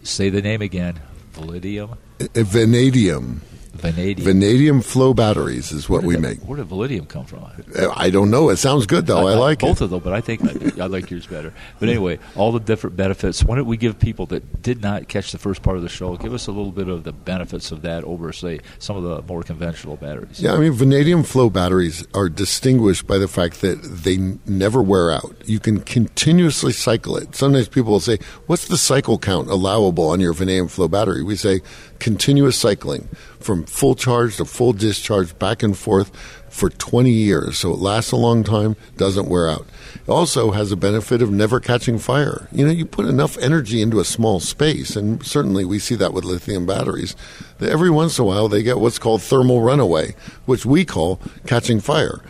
say 0.07 0.29
the 0.29 0.41
name 0.41 0.61
again. 0.61 0.99
Validium. 1.33 1.97
Vanadium. 2.33 3.41
Vanadium. 3.77 4.25
Vanadium 4.25 4.81
flow 4.81 5.13
batteries 5.13 5.71
is 5.71 5.89
what 5.89 6.03
we 6.03 6.15
did 6.15 6.21
make. 6.21 6.39
Where 6.39 6.57
did 6.57 6.67
Vanadium 6.67 7.05
come 7.05 7.25
from? 7.25 7.43
Uh, 7.43 7.89
I 7.95 8.09
don't 8.09 8.29
know. 8.29 8.49
It 8.49 8.57
sounds 8.57 8.85
good 8.85 9.05
though. 9.05 9.27
I, 9.27 9.35
like 9.35 9.59
both 9.59 9.81
it. 9.81 9.85
of 9.85 9.89
them, 9.91 9.99
but 10.01 10.13
I 10.13 10.21
think 10.21 10.43
I, 10.43 10.83
I 10.83 10.87
like 10.87 11.09
yours 11.09 11.27
better. 11.27 11.53
But 11.79 11.89
anyway, 11.89 12.19
all 12.35 12.51
the 12.51 12.59
different 12.59 12.95
benefits. 12.95 13.43
Why 13.43 13.55
don't 13.55 13.65
we 13.65 13.77
give 13.77 13.99
people 13.99 14.25
that 14.27 14.61
did 14.61 14.81
not 14.81 15.07
catch 15.07 15.31
the 15.31 15.37
first 15.37 15.61
part 15.61 15.77
of 15.77 15.83
the 15.83 15.89
show, 15.89 16.15
give 16.17 16.33
us 16.33 16.47
a 16.47 16.51
little 16.51 16.71
bit 16.71 16.87
of 16.87 17.03
the 17.03 17.13
benefits 17.13 17.71
of 17.71 17.81
that 17.83 18.03
over, 18.03 18.31
say, 18.33 18.59
some 18.79 18.97
of 18.97 19.03
the 19.03 19.21
more 19.31 19.43
conventional 19.43 19.95
batteries. 19.95 20.41
Yeah, 20.41 20.53
I 20.53 20.57
mean, 20.57 20.71
vanadium 20.71 21.23
flow 21.23 21.49
batteries 21.49 22.05
are 22.13 22.29
distinguished 22.29 23.07
by 23.07 23.17
the 23.17 23.27
fact 23.27 23.61
that 23.61 23.81
they 23.83 24.17
never 24.45 24.81
wear 24.81 25.11
out. 25.11 25.35
You 25.45 25.59
can 25.59 25.79
continuously 25.81 26.73
cycle 26.73 27.17
it. 27.17 27.35
Sometimes 27.35 27.67
people 27.67 27.91
will 27.91 27.99
say, 27.99 28.19
What's 28.47 28.67
the 28.67 28.77
cycle 28.77 29.17
count 29.17 29.49
allowable 29.49 30.09
on 30.09 30.19
your 30.19 30.33
vanadium 30.33 30.67
flow 30.67 30.87
battery? 30.87 31.23
We 31.23 31.35
say 31.35 31.61
continuous 31.99 32.57
cycling 32.57 33.07
from 33.39 33.65
full 33.65 33.95
charge 33.95 34.37
to 34.37 34.45
full 34.45 34.73
discharge, 34.73 35.37
back 35.39 35.63
and 35.63 35.77
forth 35.77 36.11
for 36.49 36.69
20 36.69 37.11
years. 37.11 37.57
So 37.57 37.71
it 37.71 37.79
lasts 37.79 38.11
a 38.11 38.15
long 38.15 38.43
time, 38.43 38.75
doesn't 38.97 39.29
wear 39.29 39.47
out. 39.47 39.65
It 39.95 40.09
also 40.09 40.51
has 40.51 40.71
a 40.71 40.75
benefit 40.75 41.21
of 41.21 41.31
never 41.31 41.59
catching 41.59 41.99
fire. 41.99 42.47
You 42.51 42.65
know, 42.65 42.71
you 42.71 42.85
put 42.85 43.05
enough 43.05 43.37
energy 43.37 43.81
into 43.81 43.99
a 43.99 44.05
small 44.05 44.39
space, 44.39 44.95
and 44.95 45.23
certainly 45.25 45.65
we 45.65 45.79
see 45.79 45.95
that 45.95 46.13
with 46.13 46.23
lithium 46.23 46.65
batteries, 46.65 47.15
that 47.59 47.69
every 47.69 47.89
once 47.89 48.17
in 48.17 48.23
a 48.23 48.27
while 48.27 48.47
they 48.47 48.63
get 48.63 48.79
what's 48.79 48.99
called 48.99 49.21
thermal 49.21 49.61
runaway, 49.61 50.15
which 50.45 50.65
we 50.65 50.85
call 50.85 51.19
catching 51.45 51.79
fire 51.79 52.21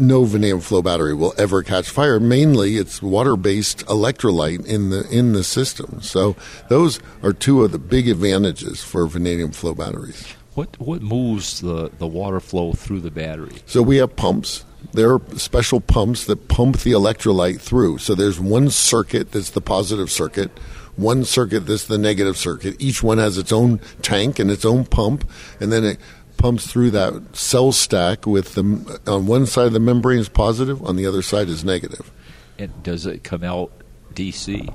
no 0.00 0.24
vanadium 0.24 0.60
flow 0.60 0.82
battery 0.82 1.14
will 1.14 1.34
ever 1.38 1.62
catch 1.62 1.88
fire. 1.88 2.18
Mainly, 2.18 2.76
it's 2.76 3.02
water-based 3.02 3.86
electrolyte 3.86 4.66
in 4.66 4.90
the 4.90 5.08
in 5.10 5.32
the 5.32 5.44
system. 5.44 6.00
So 6.00 6.34
those 6.68 6.98
are 7.22 7.32
two 7.32 7.62
of 7.62 7.72
the 7.72 7.78
big 7.78 8.08
advantages 8.08 8.82
for 8.82 9.06
vanadium 9.06 9.52
flow 9.52 9.74
batteries. 9.74 10.26
What 10.54 10.80
what 10.80 11.02
moves 11.02 11.60
the, 11.60 11.90
the 11.98 12.06
water 12.06 12.40
flow 12.40 12.72
through 12.72 13.00
the 13.00 13.10
battery? 13.10 13.56
So 13.66 13.82
we 13.82 13.98
have 13.98 14.16
pumps. 14.16 14.64
There 14.92 15.12
are 15.12 15.20
special 15.36 15.80
pumps 15.80 16.24
that 16.24 16.48
pump 16.48 16.78
the 16.78 16.92
electrolyte 16.92 17.60
through. 17.60 17.98
So 17.98 18.14
there's 18.14 18.40
one 18.40 18.70
circuit 18.70 19.30
that's 19.30 19.50
the 19.50 19.60
positive 19.60 20.10
circuit, 20.10 20.50
one 20.96 21.24
circuit 21.24 21.60
that's 21.60 21.84
the 21.84 21.98
negative 21.98 22.36
circuit. 22.36 22.76
Each 22.80 23.02
one 23.02 23.18
has 23.18 23.38
its 23.38 23.52
own 23.52 23.80
tank 24.02 24.38
and 24.38 24.50
its 24.50 24.64
own 24.64 24.86
pump, 24.86 25.28
and 25.60 25.70
then 25.70 25.84
it 25.84 25.98
pumps 26.40 26.66
through 26.66 26.90
that 26.92 27.36
cell 27.36 27.70
stack 27.70 28.26
with 28.26 28.54
the 28.54 29.00
on 29.06 29.26
one 29.26 29.46
side 29.46 29.66
of 29.66 29.72
the 29.72 29.80
membrane 29.80 30.18
is 30.18 30.28
positive, 30.28 30.82
on 30.84 30.96
the 30.96 31.06
other 31.06 31.22
side 31.22 31.48
is 31.48 31.64
negative. 31.64 32.10
And 32.58 32.82
does 32.82 33.06
it 33.06 33.22
come 33.22 33.44
out 33.44 33.70
DC? 34.14 34.68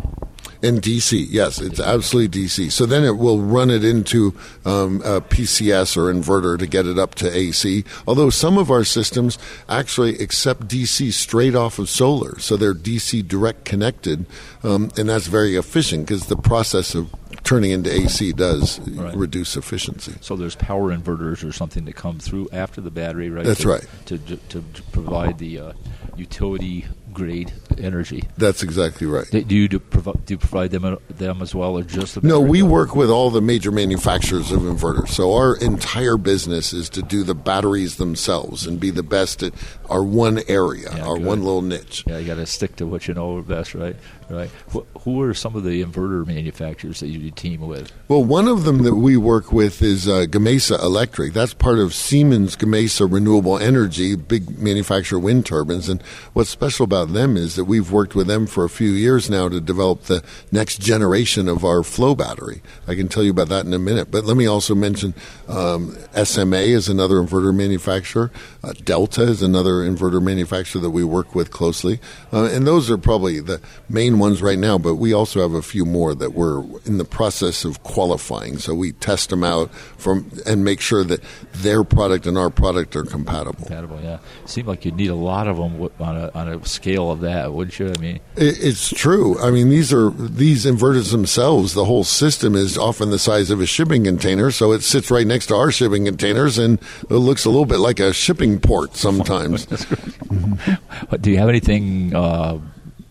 In 0.61 0.77
DC, 0.79 1.25
yes, 1.29 1.59
it's 1.59 1.79
absolutely 1.79 2.41
DC. 2.41 2.71
So 2.71 2.85
then 2.85 3.03
it 3.03 3.17
will 3.17 3.39
run 3.39 3.69
it 3.69 3.83
into 3.83 4.33
um, 4.65 5.01
a 5.03 5.21
PCS 5.21 5.97
or 5.97 6.11
inverter 6.13 6.57
to 6.57 6.65
get 6.67 6.85
it 6.87 6.97
up 6.97 7.15
to 7.15 7.35
AC. 7.35 7.83
Although 8.07 8.29
some 8.29 8.57
of 8.57 8.71
our 8.71 8.83
systems 8.83 9.37
actually 9.69 10.17
accept 10.19 10.67
DC 10.67 11.13
straight 11.13 11.55
off 11.55 11.79
of 11.79 11.89
solar, 11.89 12.39
so 12.39 12.57
they're 12.57 12.73
DC 12.73 13.27
direct 13.27 13.65
connected, 13.65 14.25
um, 14.63 14.91
and 14.97 15.09
that's 15.09 15.27
very 15.27 15.55
efficient 15.55 16.07
because 16.07 16.27
the 16.27 16.37
process 16.37 16.95
of 16.95 17.13
turning 17.43 17.71
into 17.71 17.91
AC 17.93 18.33
does 18.33 18.79
Right. 18.79 19.15
reduce 19.15 19.55
efficiency. 19.55 20.13
So 20.21 20.35
there's 20.35 20.55
power 20.55 20.95
inverters 20.95 21.47
or 21.47 21.51
something 21.51 21.85
that 21.85 21.95
come 21.95 22.19
through 22.19 22.49
after 22.51 22.81
the 22.81 22.91
battery, 22.91 23.29
right? 23.29 23.45
That's 23.45 23.61
to, 23.61 23.67
right. 23.69 23.85
To, 24.05 24.17
to, 24.17 24.37
to 24.49 24.61
provide 24.91 25.37
the 25.37 25.59
uh, 25.59 25.73
utility 26.15 26.85
grade 27.15 27.51
energy. 27.79 28.23
That's 28.37 28.61
exactly 28.61 29.07
right. 29.07 29.27
Do 29.31 29.39
you 29.39 29.67
do, 29.67 29.79
do 29.79 30.13
you 30.27 30.37
provide 30.37 30.69
them 30.71 30.97
them 31.09 31.41
as 31.41 31.55
well, 31.55 31.77
or 31.77 31.83
just 31.83 32.15
the 32.15 32.21
No, 32.27 32.39
we 32.39 32.61
work 32.61 32.95
with 32.95 33.09
all 33.09 33.31
the 33.31 33.41
major 33.41 33.71
manufacturers 33.71 34.51
of 34.51 34.61
inverters. 34.61 35.09
So 35.09 35.33
our 35.33 35.55
entire 35.57 36.17
business 36.17 36.73
is 36.73 36.89
to 36.89 37.01
do 37.01 37.23
the 37.23 37.33
batteries 37.33 37.95
themselves 37.95 38.67
and 38.67 38.79
be 38.79 38.91
the 38.91 39.01
best 39.03 39.41
at 39.41 39.53
our 39.89 40.03
one 40.03 40.41
area, 40.47 40.89
Yeah, 40.95 41.05
our 41.07 41.15
good. 41.17 41.25
one 41.25 41.43
little 41.43 41.61
niche. 41.63 42.03
Yeah, 42.05 42.19
you 42.19 42.27
got 42.27 42.35
to 42.35 42.45
stick 42.45 42.75
to 42.77 42.85
what 42.85 43.07
you 43.07 43.13
know 43.15 43.41
best, 43.41 43.73
right? 43.73 43.95
Right. 44.29 44.49
Wh- 44.73 44.99
who 45.01 45.21
are 45.21 45.33
some 45.33 45.55
of 45.55 45.63
the 45.63 45.83
inverter 45.83 46.25
manufacturers 46.25 46.99
that 46.99 47.07
you 47.07 47.29
team 47.31 47.61
with? 47.61 47.91
Well, 48.07 48.23
one 48.23 48.47
of 48.47 48.63
them 48.63 48.79
that 48.83 48.95
we 48.95 49.17
work 49.17 49.51
with 49.51 49.81
is 49.83 50.07
uh, 50.07 50.25
Gamesa 50.27 50.81
Electric. 50.81 51.33
That's 51.33 51.53
part 51.53 51.77
of 51.77 51.93
Siemens 51.93 52.55
Gamesa 52.55 53.11
Renewable 53.11 53.59
Energy, 53.59 54.15
big 54.15 54.57
manufacturer 54.57 55.19
of 55.19 55.23
wind 55.23 55.45
turbines. 55.45 55.89
And 55.89 56.01
what's 56.33 56.49
special 56.49 56.85
about 56.85 57.13
them 57.13 57.37
is 57.37 57.55
that 57.55 57.65
we've 57.65 57.91
worked 57.91 58.15
with 58.15 58.25
them 58.25 58.47
for 58.47 58.63
a 58.63 58.69
few 58.69 58.89
years 58.89 59.29
now 59.29 59.47
to 59.47 59.61
develop 59.61 60.03
the 60.03 60.23
next 60.51 60.81
generation 60.81 61.47
of 61.47 61.63
our 61.63 61.83
flow 61.83 62.15
battery. 62.15 62.61
I 62.87 62.95
can 62.95 63.07
tell 63.07 63.23
you 63.23 63.31
about 63.31 63.49
that 63.49 63.65
in 63.65 63.73
a 63.73 63.79
minute. 63.79 64.09
But 64.09 64.25
let 64.25 64.37
me 64.37 64.47
also 64.47 64.73
mention 64.73 65.13
um, 65.47 65.95
SMA 66.23 66.57
is 66.57 66.89
another 66.89 67.17
inverter 67.17 67.53
manufacturer. 67.53 68.31
Uh, 68.63 68.73
Delta 68.83 69.21
is 69.21 69.43
another 69.43 69.83
inverter 69.83 70.21
manufacturer 70.21 70.81
that 70.81 70.89
we 70.89 71.03
work 71.03 71.35
with 71.35 71.51
closely. 71.51 71.99
Uh, 72.33 72.45
and 72.45 72.65
those 72.65 72.89
are 72.89 72.97
probably 72.97 73.39
the 73.39 73.61
main 73.87 74.14
ones 74.19 74.41
right 74.41 74.57
now, 74.57 74.77
but 74.77 74.95
we 74.95 75.13
also 75.13 75.41
have 75.41 75.53
a 75.53 75.61
few 75.61 75.85
more 75.85 76.13
that 76.15 76.33
we're 76.33 76.63
in 76.85 76.97
the 76.97 77.05
process 77.05 77.65
of 77.65 77.83
qualifying. 77.83 78.57
So 78.57 78.73
we 78.73 78.91
test 78.93 79.29
them 79.29 79.43
out 79.43 79.73
from 79.73 80.29
and 80.45 80.63
make 80.63 80.81
sure 80.81 81.03
that 81.03 81.21
their 81.53 81.83
product 81.83 82.25
and 82.25 82.37
our 82.37 82.49
product 82.49 82.95
are 82.95 83.03
compatible. 83.03 83.65
Compatible, 83.65 83.99
yeah. 84.01 84.19
Seemed 84.45 84.67
like 84.67 84.85
you'd 84.85 84.95
need 84.95 85.09
a 85.09 85.15
lot 85.15 85.47
of 85.47 85.57
them 85.57 85.89
on 85.99 86.17
a 86.17 86.31
on 86.33 86.49
a 86.49 86.65
scale 86.65 87.11
of 87.11 87.21
that, 87.21 87.53
wouldn't 87.53 87.77
you? 87.79 87.91
I 87.95 87.99
mean, 87.99 88.19
It, 88.35 88.63
it's 88.63 88.89
true. 88.89 89.39
I 89.39 89.51
mean, 89.51 89.69
these 89.69 89.93
are 89.93 90.09
these 90.09 90.65
inverters 90.65 91.11
themselves. 91.11 91.73
The 91.73 91.85
whole 91.85 92.03
system 92.03 92.55
is 92.55 92.77
often 92.77 93.11
the 93.11 93.19
size 93.19 93.49
of 93.49 93.61
a 93.61 93.65
shipping 93.65 94.03
container, 94.03 94.51
so 94.51 94.71
it 94.71 94.81
sits 94.81 95.11
right 95.11 95.27
next 95.27 95.47
to 95.47 95.55
our 95.55 95.71
shipping 95.71 96.05
containers, 96.05 96.57
and 96.57 96.79
it 97.09 97.15
looks 97.15 97.45
a 97.45 97.49
little 97.49 97.65
bit 97.65 97.79
like 97.79 97.99
a 97.99 98.13
shipping 98.13 98.59
port 98.59 98.95
sometimes. 98.95 99.65
do 101.21 101.31
you 101.31 101.37
have 101.37 101.49
anything 101.49 102.15
uh, 102.15 102.59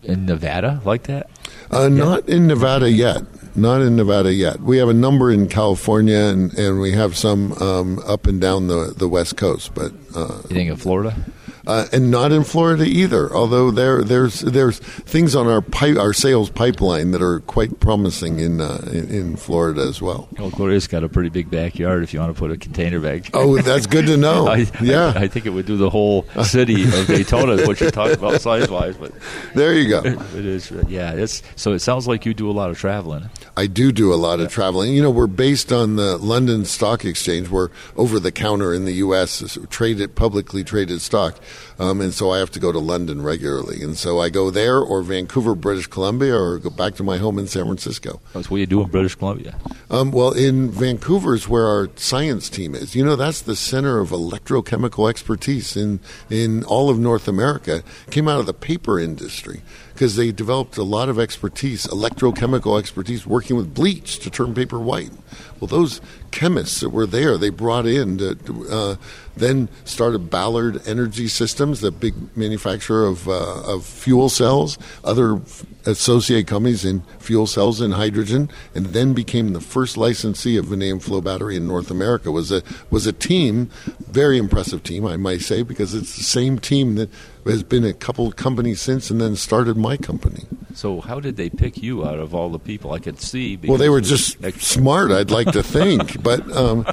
in 0.05 0.25
Nevada 0.25 0.81
like 0.85 1.03
that? 1.03 1.29
Uh, 1.71 1.89
Not 1.89 2.27
in 2.29 2.47
Nevada 2.47 2.89
yet. 2.89 3.23
Not 3.55 3.81
in 3.81 3.95
Nevada 3.95 4.33
yet. 4.33 4.59
We 4.59 4.77
have 4.77 4.89
a 4.89 4.93
number 4.93 5.31
in 5.31 5.47
California, 5.47 6.17
and, 6.17 6.53
and 6.57 6.79
we 6.79 6.91
have 6.91 7.15
some 7.15 7.53
um, 7.53 7.99
up 8.05 8.27
and 8.27 8.39
down 8.41 8.67
the, 8.67 8.93
the 8.97 9.07
West 9.07 9.37
Coast, 9.37 9.73
but 9.73 9.91
uh, 10.15 10.41
You 10.49 10.55
think 10.55 10.69
in 10.69 10.75
Florida? 10.75 11.15
Uh, 11.67 11.87
and 11.91 12.11
not 12.11 12.31
in 12.31 12.43
Florida 12.43 12.83
either. 12.83 13.33
Although 13.33 13.71
there 13.71 14.03
there's 14.03 14.41
there's 14.41 14.79
things 14.79 15.35
on 15.35 15.47
our 15.47 15.61
pipe, 15.61 15.97
our 15.97 16.13
sales 16.13 16.49
pipeline 16.49 17.11
that 17.11 17.21
are 17.21 17.39
quite 17.41 17.79
promising 17.79 18.39
in 18.39 18.61
uh, 18.61 18.87
in, 18.91 19.09
in 19.09 19.35
Florida 19.35 19.81
as 19.81 20.01
well. 20.01 20.27
Well, 20.37 20.49
Gloria's 20.51 20.87
got 20.87 21.03
a 21.03 21.09
pretty 21.09 21.29
big 21.29 21.49
backyard. 21.49 22.03
If 22.03 22.13
you 22.13 22.19
want 22.19 22.35
to 22.35 22.39
put 22.39 22.51
a 22.51 22.57
container 22.57 22.99
bag. 22.99 23.29
Oh, 23.33 23.61
that's 23.61 23.87
good 23.87 24.05
to 24.07 24.17
know. 24.17 24.47
I, 24.55 24.67
yeah, 24.81 25.13
I, 25.15 25.23
I 25.23 25.27
think 25.27 25.45
it 25.45 25.51
would 25.51 25.65
do 25.65 25.77
the 25.77 25.89
whole 25.89 26.23
city 26.43 26.83
of 26.83 27.07
Daytona, 27.07 27.65
what 27.65 27.79
you're 27.79 27.91
talking 27.91 28.17
about 28.17 28.41
size 28.41 28.69
wise. 28.69 28.97
But 28.97 29.11
there 29.53 29.73
you 29.73 29.89
go. 29.89 30.01
it 30.03 30.45
is, 30.45 30.71
yeah. 30.87 31.13
It's 31.13 31.41
so 31.55 31.73
it 31.73 31.79
sounds 31.79 32.07
like 32.07 32.25
you 32.25 32.33
do 32.33 32.49
a 32.49 32.53
lot 32.53 32.69
of 32.69 32.77
traveling. 32.77 33.29
I 33.57 33.67
do 33.67 33.91
do 33.91 34.13
a 34.13 34.15
lot 34.15 34.39
of 34.39 34.51
traveling. 34.51 34.93
You 34.93 35.01
know, 35.01 35.11
we're 35.11 35.27
based 35.27 35.71
on 35.71 35.95
the 35.95 36.17
London 36.17 36.65
Stock 36.65 37.05
Exchange. 37.05 37.49
We're 37.49 37.69
over 37.95 38.19
the 38.19 38.31
counter 38.31 38.73
in 38.73 38.85
the 38.85 38.93
U.S. 38.93 39.57
traded 39.69 40.15
publicly 40.15 40.63
traded 40.63 41.01
stock. 41.01 41.39
Um, 41.79 42.01
and 42.01 42.13
so 42.13 42.31
I 42.31 42.39
have 42.39 42.51
to 42.51 42.59
go 42.59 42.71
to 42.71 42.79
London 42.79 43.21
regularly. 43.21 43.81
And 43.81 43.97
so 43.97 44.19
I 44.19 44.29
go 44.29 44.49
there 44.49 44.79
or 44.79 45.01
Vancouver, 45.01 45.55
British 45.55 45.87
Columbia, 45.87 46.35
or 46.35 46.59
go 46.59 46.69
back 46.69 46.95
to 46.95 47.03
my 47.03 47.17
home 47.17 47.37
in 47.39 47.47
San 47.47 47.65
Francisco. 47.65 48.21
That's 48.33 48.49
what 48.49 48.57
you 48.57 48.65
do 48.65 48.81
in 48.81 48.89
British 48.89 49.15
Columbia. 49.15 49.57
Um, 49.89 50.11
well, 50.11 50.31
in 50.31 50.71
Vancouver 50.71 51.35
is 51.35 51.47
where 51.47 51.65
our 51.65 51.89
science 51.95 52.49
team 52.49 52.75
is. 52.75 52.95
You 52.95 53.05
know, 53.05 53.15
that's 53.15 53.41
the 53.41 53.55
center 53.55 53.99
of 53.99 54.09
electrochemical 54.09 55.09
expertise 55.09 55.75
in 55.75 55.99
in 56.29 56.63
all 56.65 56.89
of 56.89 56.99
North 56.99 57.27
America. 57.27 57.83
Came 58.09 58.27
out 58.27 58.39
of 58.39 58.45
the 58.45 58.53
paper 58.53 58.99
industry 58.99 59.61
because 59.95 60.17
they 60.17 60.29
developed 60.29 60.75
a 60.75 60.83
lot 60.83 61.07
of 61.07 61.17
expertise, 61.17 61.87
electrochemical 61.87 62.77
expertise, 62.77 63.25
working 63.25 63.55
with 63.55 63.73
bleach 63.73 64.19
to 64.19 64.29
turn 64.29 64.53
paper 64.53 64.77
white. 64.77 65.09
Well, 65.57 65.69
those 65.69 66.01
chemists 66.31 66.81
that 66.81 66.89
were 66.89 67.05
there, 67.05 67.37
they 67.37 67.49
brought 67.49 67.85
in 67.85 68.17
to, 68.17 68.67
uh, 68.69 68.95
then 69.37 69.69
started 69.85 70.29
Ballard 70.29 70.85
Energy 70.85 71.29
Systems, 71.29 71.79
the 71.79 71.91
big 71.91 72.13
manufacturer 72.35 73.05
of, 73.05 73.29
uh, 73.29 73.63
of 73.63 73.85
fuel 73.85 74.27
cells, 74.27 74.77
other 75.05 75.39
associate 75.85 76.47
companies 76.47 76.83
in 76.83 77.01
fuel 77.19 77.47
cells 77.47 77.81
and 77.81 77.93
hydrogen, 77.93 78.49
and 78.73 78.87
then 78.87 79.13
became 79.13 79.53
the 79.53 79.61
first 79.61 79.97
licensee 79.97 80.57
of 80.57 80.65
vanadium 80.65 80.99
flow 80.99 81.21
battery 81.21 81.55
in 81.55 81.67
North 81.67 81.91
America. 81.91 82.31
was 82.31 82.51
a 82.51 82.61
was 82.89 83.05
a 83.05 83.13
team, 83.13 83.69
very 84.09 84.37
impressive 84.37 84.83
team, 84.83 85.05
I 85.05 85.17
might 85.17 85.41
say, 85.41 85.63
because 85.63 85.93
it's 85.93 86.15
the 86.15 86.23
same 86.23 86.59
team 86.59 86.95
that 86.95 87.09
has 87.45 87.63
been 87.63 87.83
a 87.83 87.93
couple 87.93 88.31
companies 88.31 88.81
since, 88.81 89.09
and 89.11 89.21
then 89.21 89.35
started 89.35 89.77
my 89.77 89.97
company. 89.97 90.45
So, 90.73 90.99
how 90.99 91.19
did 91.19 91.37
they 91.37 91.49
pick 91.49 91.81
you 91.81 92.05
out 92.05 92.19
of 92.19 92.33
all 92.35 92.49
the 92.49 92.59
people? 92.59 92.91
I 92.91 92.99
could 92.99 93.21
see. 93.21 93.57
Well, 93.57 93.77
they 93.77 93.89
were 93.89 94.01
just 94.01 94.37
smart. 94.59 95.11
I'd 95.11 95.31
like 95.31 95.51
to 95.51 95.63
think, 95.63 96.21
but 96.23 96.49
um, 96.55 96.85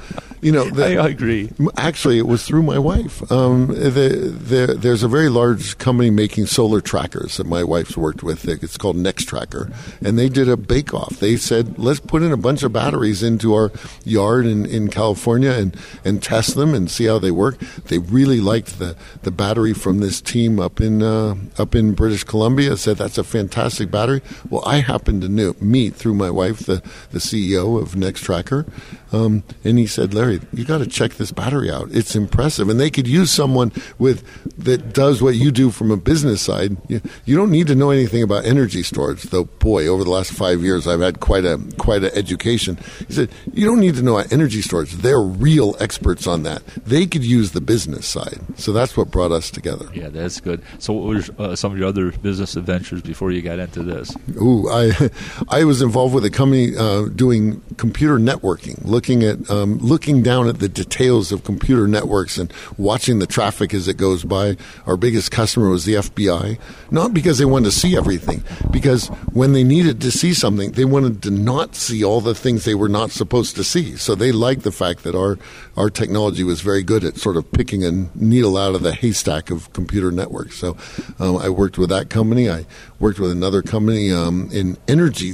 you 0.43 0.51
know, 0.51 0.69
the, 0.69 0.97
I, 0.97 1.07
agree. 1.07 1.49
Actually, 1.77 2.17
it 2.17 2.27
was 2.27 2.45
through 2.45 2.63
my 2.63 2.77
wife. 2.77 3.31
Um, 3.31 3.67
the, 3.67 4.33
the, 4.37 4.75
there's 4.77 5.03
a 5.03 5.07
very 5.07 5.29
large 5.29 5.77
company 5.77 6.09
making 6.09 6.47
solar 6.47 6.81
trackers 6.81 7.37
that 7.37 7.47
my 7.47 7.63
wife's 7.63 7.95
worked 7.95 8.23
with. 8.23 8.47
It's 8.47 8.77
called 8.77 8.97
Nextracker, 8.97 9.73
and 10.05 10.19
they 10.19 10.27
did 10.27 10.49
a 10.49 10.57
bake 10.57 10.93
off. 10.93 11.19
They 11.19 11.37
said, 11.37 11.79
let's 11.79 12.01
put 12.01 12.23
in 12.23 12.31
a 12.31 12.37
bunch 12.37 12.61
of 12.63 12.73
batteries 12.73 13.23
into 13.23 13.53
our 13.53 13.71
yard 14.03 14.45
in, 14.45 14.65
in 14.65 14.89
California 14.89 15.51
and, 15.51 15.77
and 16.03 16.21
test 16.21 16.55
them 16.55 16.73
and 16.73 16.91
see 16.91 17.05
how 17.05 17.19
they 17.19 17.31
work. 17.31 17.57
They 17.85 17.99
really 17.99 18.41
liked 18.41 18.79
the, 18.79 18.97
the 19.21 19.31
battery 19.31 19.73
from 19.73 19.99
this 19.99 20.19
team 20.19 20.59
up 20.59 20.81
in 20.81 21.01
uh, 21.01 21.35
up 21.57 21.73
in 21.75 21.93
British 21.93 22.23
Columbia. 22.23 22.75
Said 22.75 22.97
that's 22.97 23.17
a 23.17 23.23
fantastic 23.23 23.89
battery. 23.89 24.21
Well, 24.49 24.63
I 24.65 24.77
happened 24.77 25.21
to 25.21 25.29
know, 25.29 25.55
meet 25.61 25.95
through 25.95 26.15
my 26.15 26.29
wife 26.29 26.59
the 26.59 26.83
the 27.11 27.19
CEO 27.19 27.81
of 27.81 27.91
Nextracker, 27.91 28.67
um, 29.13 29.43
and 29.63 29.77
he 29.77 29.87
said, 29.87 30.13
Larry, 30.13 30.32
you 30.53 30.65
got 30.65 30.79
to 30.79 30.87
check 30.87 31.13
this 31.13 31.31
battery 31.31 31.69
out. 31.71 31.89
It's 31.91 32.15
impressive. 32.15 32.69
And 32.69 32.79
they 32.79 32.89
could 32.89 33.07
use 33.07 33.31
someone 33.31 33.71
with 33.99 34.23
that 34.57 34.93
does 34.93 35.21
what 35.21 35.35
you 35.35 35.51
do 35.51 35.71
from 35.71 35.91
a 35.91 35.97
business 35.97 36.41
side. 36.41 36.77
You, 36.87 37.01
you 37.25 37.35
don't 37.35 37.51
need 37.51 37.67
to 37.67 37.75
know 37.75 37.91
anything 37.91 38.23
about 38.23 38.45
energy 38.45 38.83
storage, 38.83 39.23
though. 39.23 39.45
Boy, 39.45 39.87
over 39.87 40.03
the 40.03 40.09
last 40.09 40.31
five 40.31 40.61
years, 40.61 40.87
I've 40.87 41.01
had 41.01 41.19
quite 41.19 41.45
a 41.45 41.59
quite 41.77 42.03
an 42.03 42.11
education. 42.13 42.77
He 43.07 43.13
said, 43.13 43.29
you 43.53 43.65
don't 43.65 43.79
need 43.79 43.95
to 43.95 44.01
know 44.01 44.17
energy 44.17 44.61
storage. 44.61 44.91
They're 44.93 45.21
real 45.21 45.75
experts 45.79 46.27
on 46.27 46.43
that. 46.43 46.65
They 46.85 47.05
could 47.05 47.23
use 47.23 47.51
the 47.51 47.61
business 47.61 48.05
side. 48.05 48.39
So 48.55 48.71
that's 48.73 48.95
what 48.97 49.11
brought 49.11 49.31
us 49.31 49.49
together. 49.51 49.89
Yeah, 49.93 50.09
that's 50.09 50.39
good. 50.39 50.61
So, 50.79 50.93
what 50.93 51.03
were 51.07 51.43
uh, 51.43 51.55
some 51.55 51.71
of 51.71 51.77
your 51.77 51.87
other 51.87 52.11
business 52.11 52.55
adventures 52.55 53.01
before 53.01 53.31
you 53.31 53.41
got 53.41 53.59
into 53.59 53.83
this? 53.83 54.15
Ooh, 54.41 54.69
I 54.69 55.09
I 55.49 55.63
was 55.63 55.81
involved 55.81 56.13
with 56.13 56.25
a 56.25 56.29
company 56.29 56.75
uh, 56.75 57.05
doing 57.09 57.61
computer 57.77 58.17
networking. 58.17 58.83
Looking 58.83 59.23
at 59.23 59.49
um, 59.49 59.77
looking 59.79 60.21
down 60.23 60.47
at 60.47 60.59
the 60.59 60.69
details 60.69 61.31
of 61.31 61.43
computer 61.43 61.87
networks 61.87 62.37
and 62.37 62.51
watching 62.77 63.19
the 63.19 63.27
traffic 63.27 63.73
as 63.73 63.87
it 63.87 63.97
goes 63.97 64.23
by. 64.23 64.57
Our 64.85 64.97
biggest 64.97 65.31
customer 65.31 65.69
was 65.69 65.85
the 65.85 65.95
FBI, 65.95 66.59
not 66.91 67.13
because 67.13 67.37
they 67.37 67.45
wanted 67.45 67.65
to 67.65 67.71
see 67.71 67.95
everything, 67.95 68.43
because 68.71 69.07
when 69.33 69.53
they 69.53 69.63
needed 69.63 70.01
to 70.01 70.11
see 70.11 70.33
something, 70.33 70.71
they 70.71 70.85
wanted 70.85 71.21
to 71.23 71.31
not 71.31 71.75
see 71.75 72.03
all 72.03 72.21
the 72.21 72.35
things 72.35 72.65
they 72.65 72.75
were 72.75 72.89
not 72.89 73.11
supposed 73.11 73.55
to 73.55 73.63
see. 73.63 73.95
So 73.95 74.15
they 74.15 74.31
liked 74.31 74.63
the 74.63 74.71
fact 74.71 75.03
that 75.03 75.15
our 75.15 75.37
our 75.75 75.89
technology 75.89 76.43
was 76.43 76.61
very 76.61 76.83
good 76.83 77.03
at 77.03 77.17
sort 77.17 77.37
of 77.37 77.51
picking 77.51 77.83
a 77.83 77.91
needle 78.15 78.57
out 78.57 78.75
of 78.75 78.83
the 78.83 78.93
haystack 78.93 79.49
of 79.49 79.71
computer 79.73 80.11
networks. 80.11 80.57
So 80.57 80.77
um, 81.19 81.37
I 81.37 81.49
worked 81.49 81.77
with 81.77 81.89
that 81.89 82.09
company. 82.09 82.49
I 82.49 82.65
worked 82.99 83.19
with 83.19 83.31
another 83.31 83.61
company 83.61 84.11
um, 84.11 84.49
in 84.51 84.77
energy. 84.87 85.33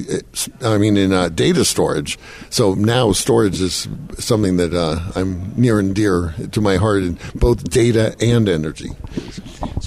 I 0.61 0.77
mean, 0.77 0.97
in 0.97 1.13
uh, 1.13 1.29
data 1.29 1.65
storage. 1.65 2.17
So 2.49 2.73
now 2.73 3.11
storage 3.11 3.61
is 3.61 3.87
something 4.17 4.57
that 4.57 4.73
uh, 4.73 4.99
I'm 5.15 5.53
near 5.55 5.79
and 5.79 5.95
dear 5.95 6.33
to 6.51 6.61
my 6.61 6.77
heart 6.77 7.03
in 7.03 7.19
both 7.35 7.69
data 7.69 8.15
and 8.19 8.49
energy. 8.49 8.89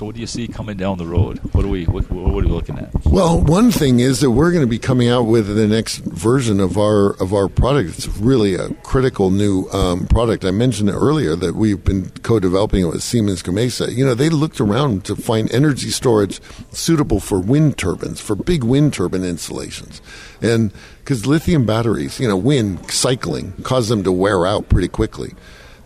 So, 0.02 0.06
what 0.06 0.16
do 0.16 0.20
you 0.20 0.26
see 0.26 0.48
coming 0.48 0.76
down 0.76 0.98
the 0.98 1.06
road? 1.06 1.38
What 1.52 1.64
are 1.64 1.68
we 1.68 1.84
what, 1.84 2.10
what 2.10 2.32
are 2.32 2.34
we 2.34 2.42
looking 2.42 2.76
at? 2.76 2.90
Well, 3.04 3.40
one 3.40 3.70
thing 3.70 4.00
is 4.00 4.18
that 4.18 4.32
we're 4.32 4.50
going 4.50 4.64
to 4.64 4.68
be 4.68 4.80
coming 4.80 5.08
out 5.08 5.26
with 5.26 5.54
the 5.54 5.68
next 5.68 5.98
version 5.98 6.58
of 6.58 6.76
our 6.76 7.12
of 7.22 7.32
our 7.32 7.46
product. 7.46 7.90
It's 7.90 8.08
really 8.18 8.56
a 8.56 8.70
critical 8.82 9.30
new 9.30 9.68
um, 9.68 10.08
product. 10.08 10.44
I 10.44 10.50
mentioned 10.50 10.90
earlier 10.90 11.36
that 11.36 11.54
we've 11.54 11.84
been 11.84 12.10
co-developing 12.24 12.82
it 12.82 12.86
with 12.86 13.00
Siemens 13.00 13.44
Gamesa. 13.44 13.94
You 13.94 14.04
know, 14.04 14.14
they 14.14 14.28
looked 14.28 14.60
around 14.60 15.04
to 15.04 15.14
find 15.14 15.48
energy 15.54 15.90
storage 15.90 16.40
suitable 16.72 17.20
for 17.20 17.38
wind 17.38 17.78
turbines, 17.78 18.20
for 18.20 18.34
big 18.34 18.64
wind 18.64 18.94
turbine 18.94 19.22
installations, 19.22 20.02
and 20.40 20.72
because 20.98 21.26
lithium 21.26 21.64
batteries, 21.64 22.18
you 22.18 22.26
know, 22.26 22.36
wind 22.36 22.90
cycling 22.90 23.52
cause 23.62 23.88
them 23.88 24.02
to 24.02 24.10
wear 24.10 24.48
out 24.48 24.68
pretty 24.68 24.88
quickly. 24.88 25.34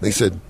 They 0.00 0.10
said, 0.10 0.40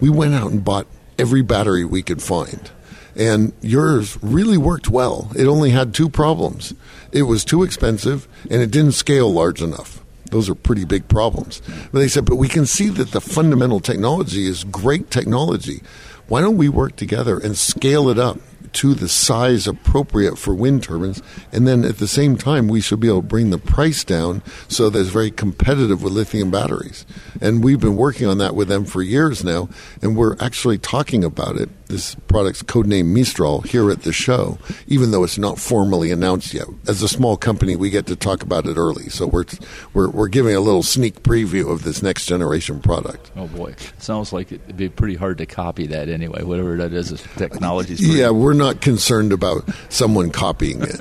we 0.00 0.10
went 0.10 0.34
out 0.34 0.50
and 0.50 0.64
bought 0.64 0.88
every 1.16 1.42
battery 1.42 1.84
we 1.84 2.02
could 2.02 2.20
find. 2.20 2.72
And 3.16 3.52
yours 3.60 4.18
really 4.22 4.58
worked 4.58 4.88
well. 4.88 5.30
It 5.36 5.46
only 5.46 5.70
had 5.70 5.94
two 5.94 6.08
problems. 6.08 6.74
It 7.12 7.22
was 7.22 7.44
too 7.44 7.62
expensive 7.62 8.26
and 8.50 8.60
it 8.60 8.70
didn't 8.70 8.92
scale 8.92 9.32
large 9.32 9.62
enough. 9.62 10.00
Those 10.30 10.48
are 10.50 10.54
pretty 10.54 10.84
big 10.84 11.06
problems. 11.08 11.62
But 11.92 12.00
they 12.00 12.08
said, 12.08 12.24
but 12.24 12.36
we 12.36 12.48
can 12.48 12.66
see 12.66 12.88
that 12.88 13.12
the 13.12 13.20
fundamental 13.20 13.78
technology 13.78 14.46
is 14.46 14.64
great 14.64 15.10
technology. 15.10 15.82
Why 16.26 16.40
don't 16.40 16.56
we 16.56 16.68
work 16.68 16.96
together 16.96 17.38
and 17.38 17.56
scale 17.56 18.08
it 18.08 18.18
up 18.18 18.38
to 18.74 18.92
the 18.92 19.08
size 19.08 19.66
appropriate 19.66 20.36
for 20.36 20.54
wind 20.54 20.82
turbines. 20.82 21.22
And 21.52 21.66
then 21.66 21.84
at 21.84 21.98
the 21.98 22.08
same 22.08 22.36
time, 22.36 22.68
we 22.68 22.80
should 22.80 23.00
be 23.00 23.08
able 23.08 23.22
to 23.22 23.28
bring 23.28 23.50
the 23.50 23.58
price 23.58 24.04
down 24.04 24.42
so 24.68 24.90
that 24.90 24.98
it's 24.98 25.10
very 25.10 25.30
competitive 25.30 26.02
with 26.02 26.12
lithium 26.12 26.50
batteries. 26.50 27.06
And 27.40 27.62
we've 27.62 27.80
been 27.80 27.96
working 27.96 28.26
on 28.26 28.38
that 28.38 28.54
with 28.54 28.68
them 28.68 28.84
for 28.84 29.00
years 29.00 29.44
now. 29.44 29.68
And 30.02 30.16
we're 30.16 30.36
actually 30.40 30.78
talking 30.78 31.24
about 31.24 31.56
it, 31.56 31.70
this 31.94 32.16
product's 32.28 32.62
codenamed 32.62 33.06
Mistral, 33.06 33.60
here 33.60 33.90
at 33.90 34.02
the 34.02 34.12
show, 34.12 34.58
even 34.86 35.12
though 35.12 35.24
it's 35.24 35.38
not 35.38 35.58
formally 35.58 36.10
announced 36.10 36.52
yet. 36.52 36.66
As 36.88 37.02
a 37.02 37.08
small 37.08 37.36
company, 37.36 37.76
we 37.76 37.88
get 37.88 38.06
to 38.06 38.16
talk 38.16 38.42
about 38.42 38.66
it 38.66 38.76
early. 38.76 39.08
So 39.08 39.26
we're, 39.26 39.44
we're, 39.92 40.10
we're 40.10 40.28
giving 40.28 40.54
a 40.56 40.60
little 40.60 40.82
sneak 40.82 41.22
preview 41.22 41.70
of 41.70 41.84
this 41.84 42.02
next 42.02 42.26
generation 42.26 42.80
product. 42.80 43.30
Oh, 43.36 43.46
boy. 43.46 43.74
Sounds 43.98 44.32
like 44.32 44.50
it'd 44.52 44.76
be 44.76 44.88
pretty 44.88 45.14
hard 45.14 45.38
to 45.38 45.46
copy 45.46 45.86
that 45.86 46.08
anyway, 46.08 46.42
whatever 46.42 46.76
that 46.78 46.92
is. 46.92 47.14
Technology. 47.36 47.94
Yeah, 47.98 48.30
we're 48.30 48.52
not 48.52 48.64
not 48.74 48.80
concerned 48.80 49.32
about 49.32 49.68
someone 49.88 50.30
copying 50.30 50.80
it. 50.82 50.96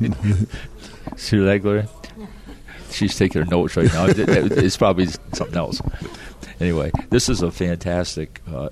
See 1.16 1.38
that, 1.38 1.58
Gloria? 1.62 1.88
She's 2.90 3.16
taking 3.16 3.42
her 3.42 3.50
notes 3.50 3.76
right 3.76 3.92
now. 3.92 4.06
It's 4.08 4.76
probably 4.76 5.06
something 5.32 5.56
else. 5.56 5.82
Anyway, 6.60 6.90
this 7.10 7.28
is 7.28 7.42
a 7.42 7.50
fantastic 7.50 8.40
uh, 8.48 8.68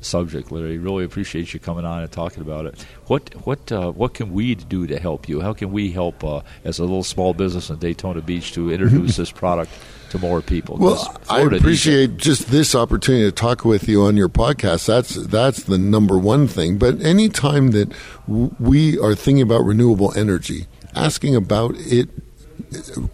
subject, 0.00 0.50
Larry. 0.52 0.78
Really 0.78 1.04
appreciate 1.04 1.52
you 1.54 1.60
coming 1.60 1.84
on 1.84 2.02
and 2.02 2.10
talking 2.10 2.42
about 2.42 2.66
it. 2.66 2.82
What 3.06 3.34
what 3.46 3.70
uh, 3.72 3.90
what 3.92 4.14
can 4.14 4.32
we 4.32 4.54
do 4.54 4.86
to 4.86 4.98
help 4.98 5.28
you? 5.28 5.40
How 5.40 5.52
can 5.52 5.72
we 5.72 5.90
help 5.90 6.22
uh, 6.24 6.42
as 6.64 6.78
a 6.78 6.82
little 6.82 7.02
small 7.02 7.34
business 7.34 7.70
in 7.70 7.78
Daytona 7.78 8.20
Beach 8.20 8.52
to 8.52 8.70
introduce 8.70 9.16
this 9.16 9.30
product 9.42 9.70
to 10.10 10.18
more 10.18 10.40
people? 10.40 10.76
Well, 10.76 11.20
I 11.28 11.42
appreciate 11.42 12.16
just 12.16 12.48
this 12.48 12.74
opportunity 12.74 13.24
to 13.24 13.32
talk 13.32 13.64
with 13.64 13.88
you 13.88 14.02
on 14.02 14.16
your 14.16 14.28
podcast. 14.28 14.86
That's 14.86 15.14
that's 15.14 15.62
the 15.64 15.78
number 15.78 16.18
one 16.18 16.48
thing. 16.48 16.78
But 16.78 17.00
anytime 17.00 17.72
that 17.72 17.92
w- 18.26 18.54
we 18.58 18.98
are 18.98 19.14
thinking 19.14 19.42
about 19.42 19.64
renewable 19.64 20.12
energy, 20.16 20.66
asking 20.94 21.36
about 21.36 21.74
it 21.76 22.08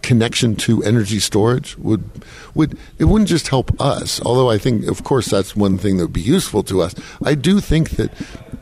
connection 0.01 0.55
to 0.55 0.83
energy 0.83 1.19
storage 1.19 1.77
would 1.77 2.03
would 2.53 2.77
it 2.99 3.05
wouldn't 3.05 3.29
just 3.29 3.47
help 3.47 3.79
us. 3.79 4.21
Although 4.21 4.49
i 4.49 4.57
think 4.57 4.87
of 4.87 5.03
course 5.03 5.27
that's 5.27 5.55
one 5.55 5.77
thing 5.77 5.97
that 5.97 6.05
would 6.05 6.13
be 6.13 6.21
useful 6.21 6.63
to 6.63 6.81
us. 6.81 6.95
I 7.23 7.35
do 7.35 7.59
think 7.59 7.91
that 7.91 8.11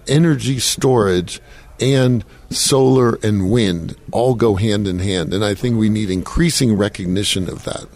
energy 0.08 0.60
storage 0.60 1.42
and 1.80 2.24
solar 2.50 3.16
and 3.24 3.50
wind 3.50 3.96
all 4.12 4.36
go 4.36 4.56
hand 4.56 4.88
in 4.88 5.00
hand 5.00 5.34
and 5.34 5.44
i 5.44 5.56
think 5.56 5.76
we 5.78 5.90
need 5.90 6.10
increasing 6.10 6.78
recognition 6.78 7.50
of 7.50 7.64
that. 7.64 7.88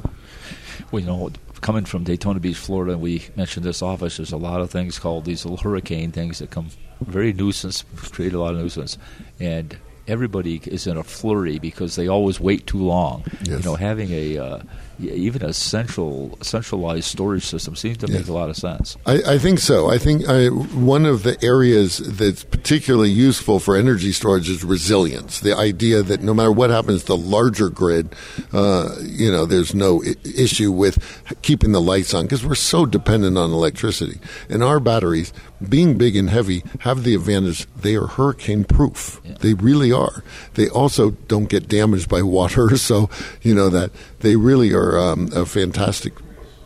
Well 0.92 1.02
you 1.02 1.08
know 1.08 1.32
coming 1.62 1.86
from 1.86 2.04
daytona 2.04 2.40
beach 2.40 2.58
florida 2.58 2.98
we 2.98 3.28
mentioned 3.36 3.66
this 3.66 3.82
office 3.82 4.18
there's 4.18 4.32
a 4.32 4.38
lot 4.38 4.62
of 4.62 4.72
things 4.72 5.00
called 5.00 5.26
these 5.26 5.44
little 5.44 5.58
hurricane 5.58 6.12
things 6.12 6.40
that 6.40 6.50
come 6.50 6.70
very 7.02 7.34
nuisance 7.34 7.84
create 8.12 8.34
a 8.34 8.40
lot 8.40 8.54
of 8.54 8.60
nuisance. 8.60 8.98
And 9.40 9.78
everybody 10.08 10.62
is 10.66 10.88
in 10.88 10.98
a 10.98 11.04
flurry 11.04 11.60
because 11.60 11.96
they 11.96 12.08
always 12.08 12.40
wait 12.40 12.66
too 12.68 12.80
long. 12.82 13.24
Yes. 13.44 13.60
You 13.60 13.70
know, 13.72 13.76
having 13.76 14.10
a 14.12 14.38
uh, 14.38 14.60
even 15.00 15.44
a 15.44 15.54
central 15.54 16.38
centralized 16.42 17.06
storage 17.06 17.46
system 17.46 17.76
seems 17.76 17.98
to 17.98 18.08
Yes. 18.08 18.20
make 18.22 18.28
a 18.28 18.34
lot 18.34 18.50
of 18.50 18.56
sense. 18.58 18.98
I, 19.06 19.22
I 19.34 19.38
think 19.38 19.60
so. 19.60 19.90
I 19.90 19.98
think 19.98 20.28
I, 20.28 20.48
one 20.48 21.06
of 21.06 21.24
the 21.24 21.38
areas 21.44 21.98
that's 21.98 22.44
particularly 22.44 23.12
useful 23.12 23.60
for 23.60 23.76
energy 23.76 24.12
storage 24.12 24.50
is 24.50 24.64
resilience. 24.64 25.40
The 25.42 25.56
idea 25.56 26.02
that 26.04 26.22
no 26.22 26.34
matter 26.34 26.52
what 26.52 26.70
happens, 26.70 27.02
to 27.02 27.08
the 27.08 27.18
larger 27.18 27.70
grid, 27.70 28.16
uh, 28.54 28.96
you 29.02 29.32
know, 29.32 29.46
there's 29.46 29.76
no 29.76 30.04
I- 30.04 30.16
issue 30.24 30.72
with 30.72 30.98
keeping 31.42 31.72
the 31.74 31.82
lights 31.82 32.14
on 32.14 32.26
because 32.26 32.46
we're 32.46 32.56
so 32.56 32.86
dependent 32.86 33.38
on 33.38 33.52
electricity. 33.52 34.20
And 34.50 34.64
our 34.64 34.80
batteries, 34.80 35.32
being 35.68 35.98
big 35.98 36.16
and 36.16 36.30
heavy, 36.30 36.64
have 36.80 37.04
the 37.04 37.14
advantage 37.16 37.68
they 37.76 37.96
are 37.96 38.08
hurricane 38.08 38.64
proof. 38.64 39.22
They 39.42 39.54
really 39.54 39.92
are. 39.92 40.24
They 40.56 40.70
also 40.70 41.12
don't 41.28 41.50
get 41.50 41.68
damaged 41.68 42.10
by 42.10 42.22
water, 42.24 42.78
so 42.90 43.10
you 43.42 43.54
know 43.54 43.70
that 43.70 43.92
they 44.20 44.36
really 44.36 44.74
are 44.74 44.87
um, 44.96 45.30
a 45.34 45.46
fantastic 45.46 46.14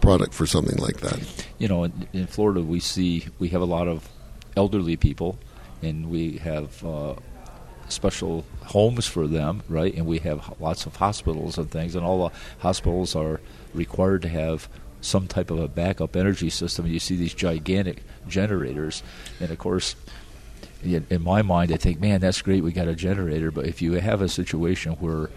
product 0.01 0.33
for 0.33 0.45
something 0.45 0.77
like 0.77 0.99
that. 1.01 1.45
you 1.59 1.67
know, 1.67 1.83
in, 1.83 2.07
in 2.11 2.27
Florida, 2.27 2.61
we 2.61 2.79
see 2.79 3.25
we 3.39 3.49
have 3.49 3.61
a 3.61 3.65
lot 3.65 3.87
of 3.87 4.09
elderly 4.57 4.97
people, 4.97 5.37
and 5.81 6.09
we 6.09 6.37
have 6.37 6.83
uh, 6.83 7.15
special 7.87 8.43
homes 8.63 9.05
for 9.05 9.27
them, 9.27 9.63
right? 9.69 9.93
And 9.93 10.05
we 10.05 10.19
have 10.19 10.53
lots 10.59 10.85
of 10.85 10.95
hospitals 10.95 11.57
and 11.57 11.69
things, 11.69 11.95
and 11.95 12.03
all 12.05 12.27
the 12.27 12.35
hospitals 12.59 13.15
are 13.15 13.39
required 13.73 14.21
to 14.23 14.29
have 14.29 14.67
some 15.01 15.27
type 15.27 15.49
of 15.49 15.59
a 15.59 15.67
backup 15.67 16.15
energy 16.15 16.49
system. 16.49 16.85
You 16.87 16.99
see 16.99 17.15
these 17.15 17.33
gigantic 17.33 18.03
generators, 18.27 19.03
and 19.39 19.51
of 19.51 19.57
course. 19.57 19.95
In 20.83 21.21
my 21.21 21.43
mind, 21.43 21.71
I 21.71 21.77
think, 21.77 21.99
man, 21.99 22.21
that's 22.21 22.41
great. 22.41 22.63
We 22.63 22.71
got 22.71 22.87
a 22.87 22.95
generator, 22.95 23.51
but 23.51 23.67
if 23.67 23.83
you 23.83 23.93
have 23.93 24.19
a 24.19 24.27
situation 24.27 24.93
where 24.93 25.29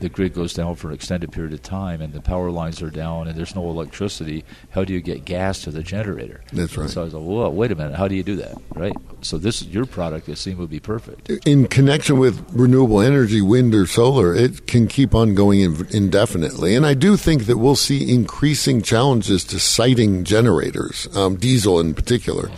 the 0.00 0.08
grid 0.08 0.34
goes 0.34 0.52
down 0.52 0.74
for 0.74 0.88
an 0.88 0.94
extended 0.94 1.32
period 1.32 1.52
of 1.52 1.62
time 1.62 2.00
and 2.00 2.12
the 2.12 2.20
power 2.20 2.50
lines 2.50 2.82
are 2.82 2.90
down 2.90 3.28
and 3.28 3.38
there's 3.38 3.54
no 3.54 3.68
electricity, 3.70 4.44
how 4.70 4.84
do 4.84 4.92
you 4.92 5.00
get 5.00 5.24
gas 5.24 5.62
to 5.62 5.70
the 5.70 5.82
generator? 5.82 6.42
That's 6.52 6.76
right. 6.76 6.90
So 6.90 7.02
I 7.02 7.04
was 7.04 7.14
like, 7.14 7.22
whoa, 7.22 7.50
wait 7.50 7.70
a 7.70 7.74
minute, 7.74 7.96
how 7.96 8.08
do 8.08 8.14
you 8.14 8.22
do 8.22 8.36
that, 8.36 8.56
right? 8.74 8.94
So 9.22 9.38
this 9.38 9.62
your 9.62 9.86
product, 9.86 10.28
it 10.28 10.36
seemed 10.36 10.58
would 10.58 10.70
be 10.70 10.80
perfect. 10.80 11.30
in 11.46 11.68
connection 11.68 12.18
with 12.18 12.44
renewable 12.52 13.00
energy, 13.00 13.40
wind 13.40 13.74
or 13.74 13.86
solar, 13.86 14.34
it 14.34 14.66
can 14.66 14.88
keep 14.88 15.14
on 15.14 15.34
going 15.34 15.60
indefinitely. 15.90 16.74
And 16.74 16.86
I 16.86 16.94
do 16.94 17.16
think 17.16 17.44
that 17.44 17.58
we'll 17.58 17.76
see 17.76 18.12
increasing 18.12 18.82
challenges 18.82 19.44
to 19.44 19.60
siting 19.60 20.24
generators, 20.24 21.08
um, 21.16 21.36
diesel 21.36 21.78
in 21.80 21.94
particular. 21.94 22.50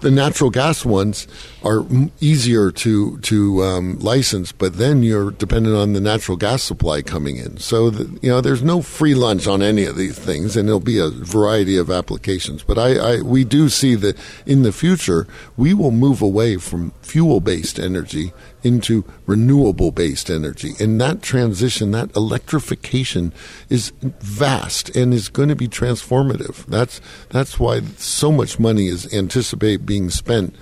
The 0.00 0.10
natural 0.10 0.50
gas 0.50 0.84
ones 0.84 1.26
are 1.64 1.84
easier 2.20 2.70
to 2.70 3.18
to 3.18 3.62
um, 3.64 3.98
license, 3.98 4.52
but 4.52 4.74
then 4.74 5.02
you're 5.02 5.30
dependent 5.30 5.74
on 5.74 5.94
the 5.94 6.00
natural 6.00 6.36
gas 6.36 6.62
supply 6.62 7.02
coming 7.02 7.36
in. 7.38 7.56
So 7.58 7.90
the, 7.90 8.18
you 8.20 8.30
know, 8.30 8.40
there's 8.40 8.62
no 8.62 8.82
free 8.82 9.14
lunch 9.14 9.46
on 9.46 9.62
any 9.62 9.84
of 9.84 9.96
these 9.96 10.18
things, 10.18 10.56
and 10.56 10.68
there'll 10.68 10.80
be 10.80 10.98
a 10.98 11.08
variety 11.08 11.76
of 11.76 11.90
applications. 11.90 12.62
But 12.62 12.78
I, 12.78 12.96
I 12.96 13.20
we 13.22 13.44
do 13.44 13.68
see 13.68 13.94
that 13.96 14.16
in 14.44 14.62
the 14.62 14.72
future 14.72 15.26
we 15.56 15.74
will 15.74 15.90
move 15.90 16.20
away 16.22 16.56
from 16.56 16.92
fuel 17.02 17.40
based 17.40 17.78
energy 17.78 18.32
into 18.66 19.04
renewable 19.26 19.92
based 19.92 20.28
energy, 20.28 20.72
and 20.80 21.00
that 21.00 21.22
transition, 21.22 21.92
that 21.92 22.14
electrification, 22.16 23.32
is 23.68 23.92
vast 24.00 24.94
and 24.96 25.14
is 25.14 25.28
going 25.28 25.48
to 25.48 25.54
be 25.54 25.68
transformative. 25.68 26.66
That's 26.66 27.00
that's 27.30 27.60
why 27.60 27.82
so 27.96 28.32
much 28.32 28.58
money 28.58 28.88
is 28.88 29.12
anticipated 29.14 29.86
being 29.86 30.10
spent 30.10 30.54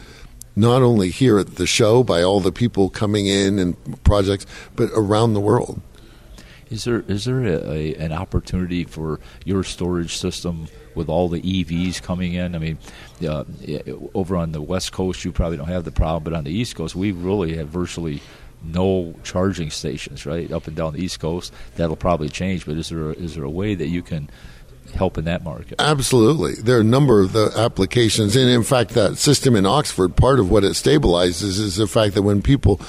not 0.54 0.82
only 0.82 1.10
here 1.10 1.38
at 1.38 1.56
the 1.56 1.66
show 1.66 2.04
by 2.04 2.22
all 2.22 2.40
the 2.40 2.52
people 2.52 2.90
coming 2.90 3.26
in 3.26 3.58
and 3.58 4.04
projects, 4.04 4.46
but 4.76 4.90
around 4.94 5.32
the 5.32 5.40
world. 5.40 5.80
Is 6.70 6.84
there 6.84 7.04
is 7.08 7.24
there 7.24 7.42
a, 7.42 7.70
a, 7.70 7.94
an 7.96 8.12
opportunity 8.12 8.84
for 8.84 9.20
your 9.44 9.64
storage 9.64 10.16
system 10.16 10.68
with 10.94 11.08
all 11.08 11.28
the 11.28 11.40
EVs 11.40 12.02
coming 12.02 12.34
in? 12.34 12.54
I 12.54 12.58
mean, 12.58 12.78
uh, 13.26 13.44
over 14.14 14.36
on 14.36 14.52
the 14.52 14.62
West 14.62 14.92
Coast, 14.92 15.24
you 15.24 15.32
probably 15.32 15.56
don't 15.56 15.68
have 15.68 15.84
the 15.84 15.92
problem, 15.92 16.24
but 16.24 16.32
on 16.32 16.44
the 16.44 16.52
East 16.52 16.76
Coast, 16.76 16.94
we 16.94 17.12
really 17.12 17.56
have 17.56 17.68
virtually 17.68 18.22
no 18.62 19.14
charging 19.22 19.70
stations, 19.70 20.24
right, 20.26 20.50
up 20.50 20.66
and 20.66 20.76
down 20.76 20.94
the 20.94 21.02
East 21.04 21.20
Coast. 21.20 21.52
That'll 21.76 21.96
probably 21.96 22.28
change, 22.28 22.66
but 22.66 22.76
is 22.76 22.88
there 22.88 23.10
a, 23.10 23.12
is 23.12 23.34
there 23.34 23.44
a 23.44 23.50
way 23.50 23.74
that 23.74 23.88
you 23.88 24.02
can 24.02 24.30
help 24.94 25.18
in 25.18 25.24
that 25.24 25.42
market? 25.42 25.74
Absolutely. 25.78 26.54
There 26.54 26.76
are 26.76 26.80
a 26.80 26.84
number 26.84 27.20
of 27.20 27.32
the 27.32 27.52
applications. 27.56 28.36
And 28.36 28.48
in 28.48 28.62
fact, 28.62 28.90
that 28.90 29.18
system 29.18 29.56
in 29.56 29.66
Oxford, 29.66 30.16
part 30.16 30.38
of 30.38 30.50
what 30.50 30.64
it 30.64 30.72
stabilizes 30.72 31.58
is 31.58 31.76
the 31.76 31.86
fact 31.86 32.14
that 32.14 32.22
when 32.22 32.42
people 32.42 32.80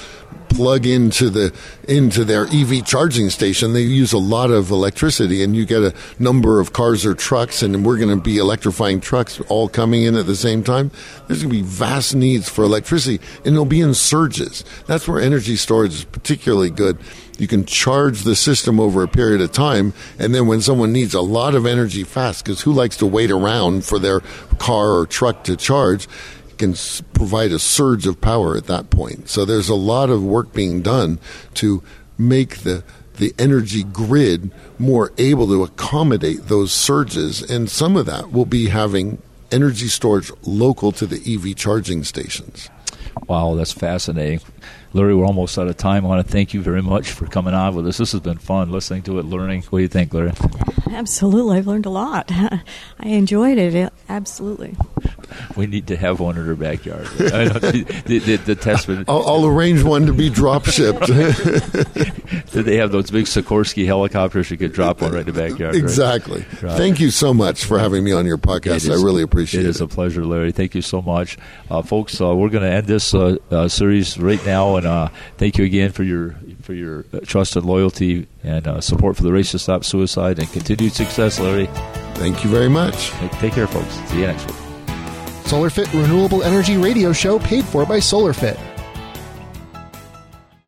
plug 0.48 0.86
into 0.86 1.30
the 1.30 1.54
into 1.88 2.24
their 2.24 2.46
EV 2.46 2.84
charging 2.84 3.30
station, 3.30 3.72
they 3.72 3.82
use 3.82 4.12
a 4.12 4.18
lot 4.18 4.50
of 4.50 4.70
electricity, 4.70 5.42
and 5.42 5.54
you 5.54 5.64
get 5.64 5.82
a 5.82 5.94
number 6.18 6.60
of 6.60 6.72
cars 6.72 7.06
or 7.06 7.14
trucks, 7.14 7.62
and 7.62 7.84
we're 7.84 7.98
going 7.98 8.16
to 8.16 8.22
be 8.22 8.38
electrifying 8.38 9.00
trucks 9.00 9.40
all 9.48 9.68
coming 9.68 10.02
in 10.02 10.14
at 10.14 10.26
the 10.26 10.36
same 10.36 10.62
time. 10.64 10.90
There's 11.26 11.42
going 11.42 11.54
to 11.54 11.62
be 11.62 11.68
vast 11.68 12.14
needs 12.14 12.48
for 12.48 12.64
electricity, 12.64 13.24
and 13.44 13.54
it'll 13.54 13.64
be 13.64 13.80
in 13.80 13.94
surges. 13.94 14.64
That's 14.86 15.06
where 15.06 15.20
energy 15.20 15.56
storage 15.56 15.94
is 15.94 16.04
particularly 16.04 16.70
good. 16.70 16.98
You 17.38 17.46
can 17.46 17.66
charge 17.66 18.22
the 18.22 18.34
system 18.34 18.80
over 18.80 19.02
a 19.02 19.08
period 19.08 19.40
of 19.42 19.52
time, 19.52 19.92
and 20.18 20.34
then 20.34 20.46
when 20.46 20.62
someone 20.62 20.92
needs 20.92 21.14
a 21.14 21.20
lot 21.20 21.54
of 21.54 21.66
energy 21.66 22.02
fast, 22.02 22.44
because 22.44 22.62
who 22.62 22.72
likes 22.72 22.96
to 22.98 23.06
wait 23.06 23.30
around 23.30 23.84
for 23.84 23.98
their 23.98 24.20
car 24.58 24.92
or 24.92 25.06
truck 25.06 25.44
to 25.44 25.56
charge? 25.56 26.08
Can 26.58 26.74
provide 27.12 27.52
a 27.52 27.58
surge 27.58 28.06
of 28.06 28.20
power 28.20 28.56
at 28.56 28.66
that 28.66 28.90
point. 28.90 29.28
So 29.28 29.44
there's 29.44 29.68
a 29.68 29.74
lot 29.74 30.10
of 30.10 30.24
work 30.24 30.52
being 30.52 30.82
done 30.82 31.18
to 31.54 31.82
make 32.18 32.58
the 32.58 32.82
the 33.16 33.34
energy 33.38 33.82
grid 33.82 34.50
more 34.78 35.10
able 35.16 35.46
to 35.46 35.62
accommodate 35.62 36.48
those 36.48 36.70
surges, 36.70 37.42
and 37.42 37.70
some 37.70 37.96
of 37.96 38.04
that 38.04 38.30
will 38.30 38.44
be 38.44 38.68
having 38.68 39.22
energy 39.50 39.88
storage 39.88 40.30
local 40.42 40.92
to 40.92 41.06
the 41.06 41.34
EV 41.34 41.56
charging 41.56 42.04
stations. 42.04 42.68
Wow, 43.26 43.54
that's 43.54 43.72
fascinating. 43.72 44.40
Larry, 44.92 45.14
we're 45.14 45.26
almost 45.26 45.58
out 45.58 45.68
of 45.68 45.76
time. 45.76 46.04
I 46.04 46.08
want 46.08 46.26
to 46.26 46.32
thank 46.32 46.54
you 46.54 46.62
very 46.62 46.82
much 46.82 47.10
for 47.10 47.26
coming 47.26 47.54
on 47.54 47.74
with 47.74 47.86
us. 47.86 47.98
This 47.98 48.12
has 48.12 48.20
been 48.20 48.38
fun 48.38 48.70
listening 48.70 49.02
to 49.02 49.18
it, 49.18 49.24
learning. 49.24 49.62
What 49.64 49.78
do 49.78 49.82
you 49.82 49.88
think, 49.88 50.14
Larry? 50.14 50.32
Absolutely. 50.90 51.58
I've 51.58 51.66
learned 51.66 51.86
a 51.86 51.90
lot. 51.90 52.30
I 52.30 52.62
enjoyed 53.02 53.58
it. 53.58 53.92
Absolutely. 54.08 54.76
We 55.56 55.66
need 55.66 55.86
to 55.88 55.96
have 55.96 56.20
one 56.20 56.36
in 56.38 56.48
our 56.48 56.54
backyard. 56.54 57.06
The, 57.06 58.02
the, 58.06 58.36
the, 58.36 58.54
test. 58.54 58.86
Did 58.86 59.08
I'll, 59.08 59.26
I'll 59.26 59.46
arrange 59.46 59.82
one 59.82 60.06
to 60.06 60.12
be 60.12 60.30
drop 60.30 60.66
shipped. 60.66 61.06
Did 61.06 61.16
they 62.52 62.76
have 62.76 62.92
those 62.92 63.10
big 63.10 63.26
Sikorsky 63.26 63.86
helicopters? 63.86 64.50
You 64.50 64.56
could 64.56 64.72
drop 64.72 65.00
one 65.00 65.12
right 65.12 65.26
in 65.26 65.34
the 65.34 65.48
backyard. 65.48 65.74
exactly. 65.74 66.44
Right. 66.62 66.76
Thank 66.76 67.00
you 67.00 67.10
so 67.10 67.34
much 67.34 67.64
for 67.64 67.78
having 67.78 68.04
me 68.04 68.12
on 68.12 68.26
your 68.26 68.38
podcast. 68.38 68.88
It 68.88 68.92
I 68.92 68.94
really 69.02 69.22
appreciate 69.22 69.62
It 69.62 69.66
it. 69.66 69.70
is 69.70 69.80
a 69.80 69.86
pleasure, 69.86 70.24
Larry. 70.24 70.52
Thank 70.52 70.74
you 70.74 70.82
so 70.82 71.02
much, 71.02 71.36
uh, 71.70 71.82
folks. 71.82 72.20
Uh, 72.20 72.34
we're 72.34 72.48
going 72.50 72.62
to 72.64 72.70
end 72.70 72.86
this 72.86 73.14
uh, 73.14 73.36
uh, 73.50 73.68
series 73.68 74.18
right 74.18 74.44
now, 74.46 74.76
and 74.76 74.86
uh, 74.86 75.08
thank 75.38 75.58
you 75.58 75.64
again 75.64 75.92
for 75.92 76.02
your 76.02 76.36
for 76.62 76.74
your 76.74 77.04
uh, 77.12 77.20
trust 77.24 77.56
and 77.56 77.64
loyalty 77.64 78.26
and 78.42 78.66
uh, 78.66 78.80
support 78.80 79.16
for 79.16 79.22
the 79.22 79.32
Race 79.32 79.52
to 79.52 79.58
Stop 79.58 79.84
Suicide 79.84 80.38
and 80.38 80.50
continued 80.52 80.92
success, 80.92 81.38
Larry. 81.38 81.66
Thank 82.14 82.42
you 82.44 82.50
very 82.50 82.68
much. 82.68 83.10
Take, 83.10 83.32
take 83.32 83.52
care, 83.52 83.66
folks. 83.66 83.94
See 84.10 84.20
you 84.20 84.26
next 84.26 84.46
week. 84.46 84.65
SolarFit 85.46 85.92
Renewable 85.92 86.42
Energy 86.42 86.76
Radio 86.76 87.12
Show 87.12 87.38
paid 87.38 87.64
for 87.64 87.86
by 87.86 87.98
SolarFit. 87.98 88.75